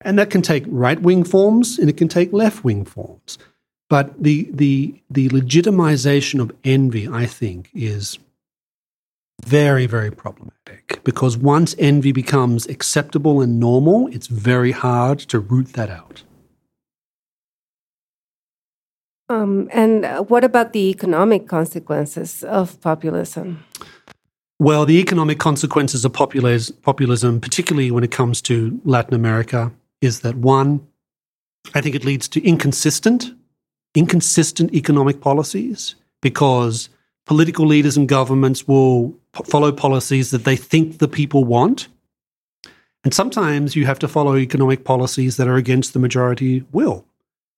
And 0.00 0.18
that 0.18 0.30
can 0.30 0.42
take 0.42 0.64
right 0.68 1.00
wing 1.00 1.24
forms 1.24 1.78
and 1.78 1.90
it 1.90 1.96
can 1.96 2.08
take 2.08 2.32
left 2.32 2.62
wing 2.62 2.84
forms. 2.84 3.38
But 3.88 4.22
the, 4.22 4.48
the, 4.52 5.00
the 5.10 5.28
legitimization 5.30 6.40
of 6.40 6.52
envy, 6.64 7.08
I 7.08 7.26
think, 7.26 7.70
is 7.74 8.18
very, 9.44 9.86
very 9.86 10.10
problematic 10.10 11.00
because 11.04 11.36
once 11.36 11.74
envy 11.78 12.12
becomes 12.12 12.66
acceptable 12.66 13.40
and 13.40 13.60
normal, 13.60 14.08
it's 14.08 14.26
very 14.26 14.72
hard 14.72 15.18
to 15.20 15.38
root 15.38 15.72
that 15.74 15.90
out. 15.90 16.22
Um, 19.28 19.68
and 19.72 20.04
uh, 20.04 20.22
what 20.22 20.44
about 20.44 20.72
the 20.72 20.90
economic 20.90 21.48
consequences 21.48 22.44
of 22.44 22.80
populism? 22.80 23.64
Well, 24.58 24.86
the 24.86 24.98
economic 25.00 25.38
consequences 25.38 26.04
of 26.04 26.12
populism, 26.12 27.40
particularly 27.40 27.90
when 27.90 28.04
it 28.04 28.10
comes 28.10 28.40
to 28.42 28.80
Latin 28.84 29.14
America, 29.14 29.72
is 30.00 30.20
that 30.20 30.36
one, 30.36 30.86
I 31.74 31.80
think 31.80 31.94
it 31.94 32.04
leads 32.04 32.28
to 32.28 32.42
inconsistent, 32.42 33.34
inconsistent 33.94 34.72
economic 34.72 35.20
policies 35.20 35.94
because 36.22 36.88
political 37.26 37.66
leaders 37.66 37.96
and 37.96 38.08
governments 38.08 38.66
will 38.66 39.14
follow 39.44 39.72
policies 39.72 40.30
that 40.30 40.44
they 40.44 40.56
think 40.56 40.98
the 40.98 41.08
people 41.08 41.44
want. 41.44 41.88
And 43.04 43.12
sometimes 43.12 43.76
you 43.76 43.84
have 43.84 43.98
to 43.98 44.08
follow 44.08 44.36
economic 44.36 44.84
policies 44.84 45.36
that 45.36 45.48
are 45.48 45.56
against 45.56 45.92
the 45.92 45.98
majority 45.98 46.64
will. 46.72 47.04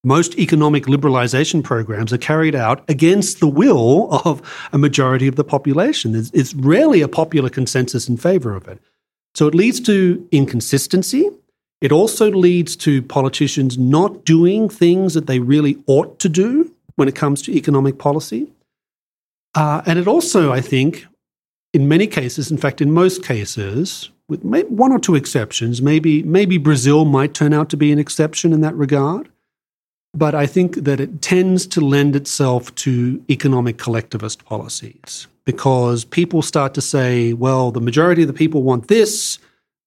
Most 0.05 0.39
economic 0.39 0.85
liberalization 0.85 1.63
programs 1.63 2.13
are 2.13 2.19
carried 2.19 2.55
out 2.55 2.89
against 2.89 3.41
the 3.41 3.49
will 3.49 4.09
of 4.25 4.41
a 4.73 4.79
majority 4.79 5.27
of 5.27 5.37
the 5.37 5.45
population. 5.45 6.15
It's, 6.15 6.31
it's 6.31 6.55
rarely 6.55 7.01
a 7.03 7.09
popular 7.09 7.51
consensus 7.51 8.09
in 8.09 8.17
favor 8.17 8.55
of 8.55 8.69
it. 8.69 8.81
So 9.35 9.47
it 9.49 9.55
leads 9.55 9.81
to 9.81 10.27
inconsistency. 10.31 11.31
It 11.81 11.93
also 11.93 12.31
leads 12.31 12.77
to 12.77 13.03
politicians 13.03 13.77
not 13.77 14.25
doing 14.25 14.69
things 14.69 15.15
that 15.15 15.27
they 15.27 15.41
really 15.41 15.79
ought 15.87 16.19
to 16.21 16.29
do 16.29 16.73
when 16.97 17.09
it 17.09 17.15
comes 17.15 17.43
to 17.43 17.53
economic 17.53 17.99
policy. 17.99 18.49
Uh, 19.55 19.83
and 19.87 19.99
it 19.99 20.07
also, 20.07 20.53
I 20.53 20.61
think, 20.61 21.07
in 21.73 21.89
many 21.89 22.07
cases, 22.07 22.51
in 22.51 22.57
fact, 22.57 22.81
in 22.81 22.93
most 22.93 23.25
cases, 23.25 24.11
with 24.29 24.43
one 24.43 24.93
or 24.93 24.99
two 24.99 25.15
exceptions, 25.15 25.81
maybe 25.81 26.23
maybe 26.23 26.59
Brazil 26.59 27.05
might 27.05 27.35
turn 27.35 27.55
out 27.55 27.69
to 27.71 27.77
be 27.77 27.93
an 27.93 27.99
exception 27.99 28.53
in 28.53 28.61
that 28.61 28.75
regard. 28.75 29.31
But 30.19 30.35
I 30.35 30.47
think 30.47 30.75
that 30.83 30.99
it 30.99 31.23
tends 31.23 31.65
to 31.69 31.81
lend 31.81 32.17
itself 32.17 32.75
to 32.77 33.23
economic 33.31 33.79
collectivist 33.79 34.45
policies 34.45 35.29
because 35.45 36.05
people 36.05 36.43
start 36.43 36.75
to 36.75 36.81
say, 36.81 37.33
well, 37.35 37.71
the 37.71 37.81
majority 37.81 38.23
of 38.23 38.27
the 38.27 38.35
people 38.35 38.65
want 38.65 38.89
this. 38.89 39.39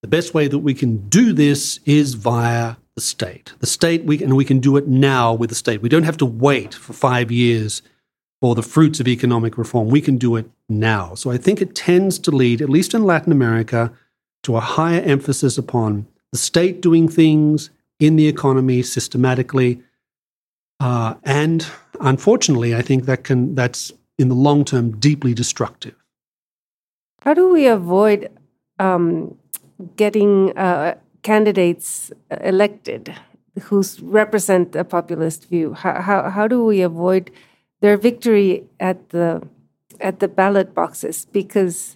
The 0.02 0.08
best 0.08 0.34
way 0.34 0.48
that 0.48 0.60
we 0.60 0.74
can 0.74 1.10
do 1.10 1.34
this 1.34 1.82
is 1.86 2.14
via 2.14 2.78
the 2.96 3.02
state. 3.02 3.52
The 3.60 3.68
state, 3.68 4.06
we, 4.06 4.24
and 4.24 4.38
we 4.38 4.46
can 4.46 4.60
do 4.60 4.78
it 4.78 4.88
now 4.88 5.34
with 5.34 5.50
the 5.50 5.56
state. 5.56 5.82
We 5.82 5.90
don't 5.90 6.04
have 6.04 6.18
to 6.18 6.26
wait 6.26 6.74
for 6.74 6.94
five 6.94 7.30
years 7.30 7.82
for 8.40 8.56
the 8.56 8.64
fruits 8.64 9.02
of 9.02 9.10
economic 9.10 9.58
reform. 9.58 9.90
We 9.90 10.00
can 10.00 10.18
do 10.18 10.38
it 10.38 10.50
now. 10.70 11.14
So 11.16 11.30
I 11.30 11.38
think 11.38 11.62
it 11.62 11.76
tends 11.76 12.18
to 12.20 12.32
lead, 12.32 12.62
at 12.62 12.70
least 12.70 12.94
in 12.94 13.04
Latin 13.04 13.34
America, 13.34 13.92
to 14.44 14.56
a 14.56 14.62
higher 14.62 15.02
emphasis 15.02 15.58
upon 15.58 16.08
the 16.32 16.38
state 16.38 16.82
doing 16.82 17.10
things 17.10 17.70
in 18.00 18.16
the 18.16 18.30
economy 18.30 18.82
systematically. 18.82 19.84
Uh, 20.82 21.14
and 21.24 21.68
unfortunately, 22.00 22.76
I 22.76 22.82
think 22.82 23.06
that 23.06 23.24
can 23.24 23.54
that's 23.54 23.92
in 24.18 24.30
the 24.30 24.36
long 24.36 24.66
term 24.66 24.98
deeply 24.98 25.36
destructive. 25.36 25.94
How 27.22 27.36
do 27.36 27.50
we 27.50 27.68
avoid 27.68 28.32
um, 28.80 29.38
getting 29.96 30.58
uh, 30.58 30.96
candidates 31.22 32.12
elected 32.42 33.14
who 33.64 33.84
represent 34.02 34.76
a 34.76 34.84
populist 34.84 35.48
view? 35.50 35.74
How, 35.74 36.02
how, 36.02 36.30
how 36.32 36.48
do 36.48 36.66
we 36.66 36.82
avoid 36.82 37.30
their 37.82 37.96
victory 37.96 38.64
at 38.80 39.10
the 39.10 39.48
at 40.00 40.20
the 40.20 40.28
ballot 40.28 40.74
boxes 40.74 41.28
because 41.32 41.96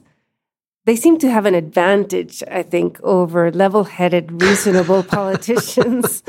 they 0.86 0.95
seem 0.95 1.17
to 1.17 1.32
have 1.32 1.48
an 1.48 1.56
advantage, 1.56 2.43
I 2.52 2.62
think, 2.62 3.02
over 3.02 3.52
level-headed, 3.52 4.43
reasonable 4.43 5.02
politicians. 5.17 6.21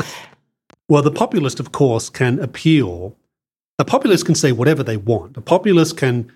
Well, 0.88 1.03
the 1.03 1.11
populist, 1.11 1.61
of 1.61 1.72
course, 1.72 2.09
can 2.09 2.38
appeal. 2.38 3.16
A 3.79 3.85
populist 3.85 4.25
can 4.25 4.35
say 4.35 4.53
whatever 4.53 4.83
they 4.83 4.96
want. 4.96 5.37
A 5.37 5.40
populist 5.40 5.96
can 5.96 6.33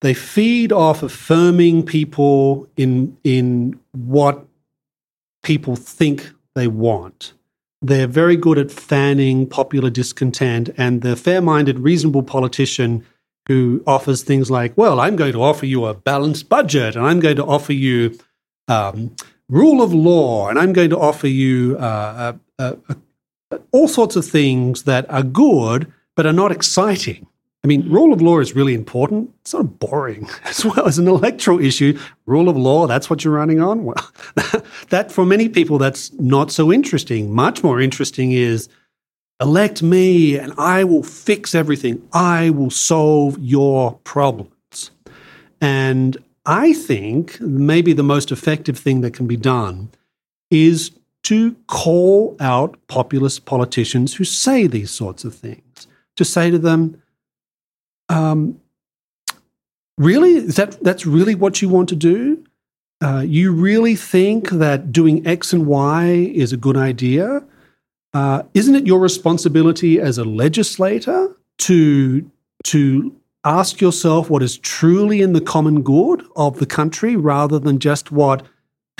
they 0.00 0.14
feed 0.14 0.72
off 0.72 1.02
affirming 1.02 1.84
people 1.84 2.68
in 2.76 3.16
in 3.22 3.78
what 3.92 4.46
people 5.42 5.76
think 5.76 6.32
they 6.54 6.66
want. 6.66 7.34
They're 7.82 8.06
very 8.06 8.36
good 8.36 8.58
at 8.58 8.70
fanning 8.70 9.46
popular 9.46 9.90
discontent, 9.90 10.70
and 10.76 11.02
the 11.02 11.16
fair 11.16 11.40
minded, 11.40 11.78
reasonable 11.80 12.22
politician 12.22 13.04
who 13.48 13.82
offers 13.86 14.22
things 14.22 14.50
like, 14.50 14.76
well, 14.76 15.00
I'm 15.00 15.16
going 15.16 15.32
to 15.32 15.42
offer 15.42 15.66
you 15.66 15.86
a 15.86 15.94
balanced 15.94 16.48
budget, 16.48 16.94
and 16.94 17.04
I'm 17.04 17.20
going 17.20 17.36
to 17.36 17.44
offer 17.44 17.72
you 17.72 18.18
um, 18.68 19.16
rule 19.48 19.82
of 19.82 19.92
law, 19.92 20.48
and 20.48 20.58
I'm 20.58 20.72
going 20.72 20.90
to 20.90 20.98
offer 20.98 21.26
you 21.26 21.76
uh, 21.78 22.34
uh, 22.58 22.76
uh, 22.88 22.94
all 23.72 23.88
sorts 23.88 24.16
of 24.16 24.24
things 24.24 24.84
that 24.84 25.08
are 25.10 25.22
good 25.22 25.92
but 26.16 26.26
are 26.26 26.32
not 26.32 26.52
exciting. 26.52 27.26
I 27.62 27.66
mean, 27.66 27.90
rule 27.90 28.12
of 28.12 28.22
law 28.22 28.38
is 28.38 28.56
really 28.56 28.74
important. 28.74 29.34
It's 29.40 29.50
sort 29.50 29.64
of 29.64 29.78
boring 29.78 30.28
as 30.44 30.64
well 30.64 30.86
as 30.86 30.98
an 30.98 31.08
electoral 31.08 31.60
issue. 31.60 31.98
Rule 32.26 32.48
of 32.48 32.56
law, 32.56 32.86
that's 32.86 33.10
what 33.10 33.24
you're 33.24 33.34
running 33.34 33.60
on? 33.60 33.84
Well, 33.84 34.10
that 34.88 35.12
for 35.12 35.26
many 35.26 35.48
people, 35.48 35.78
that's 35.78 36.12
not 36.14 36.50
so 36.50 36.72
interesting. 36.72 37.32
Much 37.32 37.62
more 37.62 37.80
interesting 37.80 38.32
is 38.32 38.68
elect 39.40 39.82
me 39.82 40.38
and 40.38 40.52
I 40.58 40.84
will 40.84 41.02
fix 41.02 41.54
everything. 41.54 42.06
I 42.12 42.50
will 42.50 42.70
solve 42.70 43.38
your 43.38 43.94
problems. 44.04 44.90
And 45.60 46.16
I 46.46 46.72
think 46.72 47.40
maybe 47.40 47.92
the 47.92 48.02
most 48.02 48.32
effective 48.32 48.78
thing 48.78 49.02
that 49.02 49.12
can 49.12 49.26
be 49.26 49.36
done 49.36 49.90
is 50.50 50.90
to 51.24 51.54
call 51.66 52.36
out 52.40 52.78
populist 52.88 53.44
politicians 53.44 54.14
who 54.14 54.24
say 54.24 54.66
these 54.66 54.90
sorts 54.90 55.24
of 55.24 55.34
things, 55.34 55.86
to 56.16 56.24
say 56.24 56.50
to 56.50 56.58
them, 56.58 57.00
um, 58.08 58.60
really, 59.98 60.36
is 60.36 60.56
that 60.56 60.82
that's 60.82 61.06
really 61.06 61.34
what 61.34 61.62
you 61.62 61.68
want 61.68 61.88
to 61.90 61.96
do? 61.96 62.44
Uh, 63.02 63.24
you 63.26 63.52
really 63.52 63.94
think 63.96 64.50
that 64.50 64.92
doing 64.92 65.26
X 65.26 65.52
and 65.52 65.66
Y 65.66 66.04
is 66.34 66.52
a 66.52 66.56
good 66.56 66.76
idea? 66.76 67.42
Uh, 68.12 68.42
isn't 68.54 68.74
it 68.74 68.86
your 68.86 68.98
responsibility 68.98 70.00
as 70.00 70.18
a 70.18 70.24
legislator 70.24 71.34
to 71.58 72.30
to 72.64 73.14
ask 73.44 73.80
yourself 73.80 74.28
what 74.28 74.42
is 74.42 74.58
truly 74.58 75.22
in 75.22 75.32
the 75.32 75.40
common 75.40 75.82
good 75.82 76.22
of 76.36 76.58
the 76.58 76.66
country 76.66 77.16
rather 77.16 77.58
than 77.58 77.78
just 77.78 78.12
what 78.12 78.42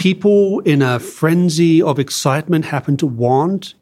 people 0.01 0.61
in 0.61 0.81
a 0.81 0.99
frenzy 0.99 1.83
of 1.83 1.99
excitement 1.99 2.65
happen 2.65 2.97
to 2.97 3.07
want 3.07 3.75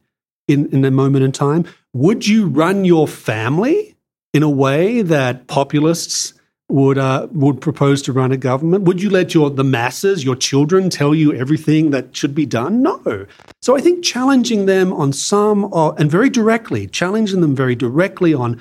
in, 0.48 0.68
in 0.70 0.84
a 0.84 0.90
moment 0.90 1.24
in 1.24 1.30
time? 1.30 1.64
Would 1.92 2.26
you 2.26 2.48
run 2.48 2.84
your 2.84 3.06
family 3.06 3.94
in 4.34 4.42
a 4.42 4.50
way 4.50 5.02
that 5.02 5.46
populists 5.46 6.34
would 6.68 6.98
uh, 6.98 7.28
would 7.30 7.60
propose 7.60 8.02
to 8.02 8.12
run 8.12 8.32
a 8.32 8.36
government? 8.36 8.82
Would 8.82 9.00
you 9.00 9.10
let 9.10 9.32
your 9.32 9.48
the 9.48 9.62
masses, 9.62 10.24
your 10.24 10.34
children, 10.34 10.90
tell 10.90 11.14
you 11.14 11.32
everything 11.32 11.92
that 11.92 12.16
should 12.16 12.34
be 12.34 12.44
done? 12.44 12.82
No. 12.82 13.26
So 13.62 13.76
I 13.76 13.80
think 13.80 14.04
challenging 14.04 14.66
them 14.66 14.92
on 14.92 15.12
some 15.12 15.72
uh, 15.72 15.92
and 15.92 16.10
very 16.10 16.30
directly, 16.30 16.88
challenging 16.88 17.42
them 17.42 17.54
very 17.54 17.76
directly 17.76 18.34
on 18.34 18.60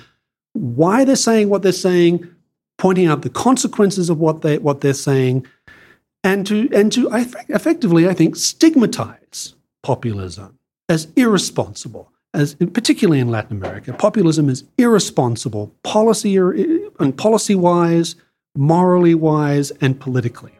why 0.53 1.03
they're 1.03 1.15
saying 1.15 1.49
what 1.49 1.63
they're 1.63 1.71
saying, 1.71 2.29
pointing 2.77 3.07
out 3.07 3.23
the 3.23 3.31
consequences 3.31 4.11
of 4.11 4.19
what 4.19 4.43
they 4.43 4.59
what 4.59 4.81
they're 4.81 4.93
saying, 4.93 5.45
and 6.27 6.45
to 6.47 6.69
and 6.73 6.91
to 6.91 7.09
I, 7.09 7.21
effectively, 7.49 8.07
I 8.07 8.13
think, 8.13 8.35
stigmatize 8.35 9.55
populism 9.81 10.59
as 10.89 11.07
irresponsible 11.15 12.11
as 12.33 12.55
particularly 12.55 13.19
in 13.19 13.29
Latin 13.29 13.57
America, 13.57 13.93
populism 13.93 14.49
is 14.49 14.63
irresponsible, 14.77 15.73
policy 15.83 16.37
uh, 16.37 16.51
and 16.99 17.17
policy 17.17 17.55
wise, 17.55 18.15
morally 18.55 19.15
wise, 19.15 19.71
and 19.81 19.99
politically. 19.99 20.53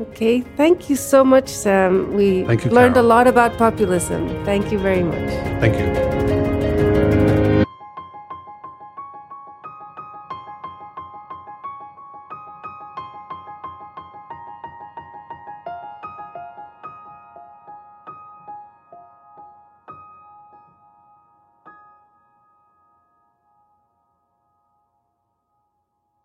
Okay, 0.00 0.42
thank 0.56 0.90
you 0.90 0.96
so 0.96 1.24
much, 1.24 1.48
Sam. 1.48 2.12
We 2.12 2.40
you, 2.40 2.46
learned 2.46 2.94
Carol. 2.94 2.98
a 2.98 3.14
lot 3.14 3.26
about 3.26 3.56
populism. 3.56 4.28
Thank 4.44 4.72
you 4.72 4.78
very 4.78 5.02
much. 5.02 5.30
Thank 5.60 5.78
you. 5.78 7.45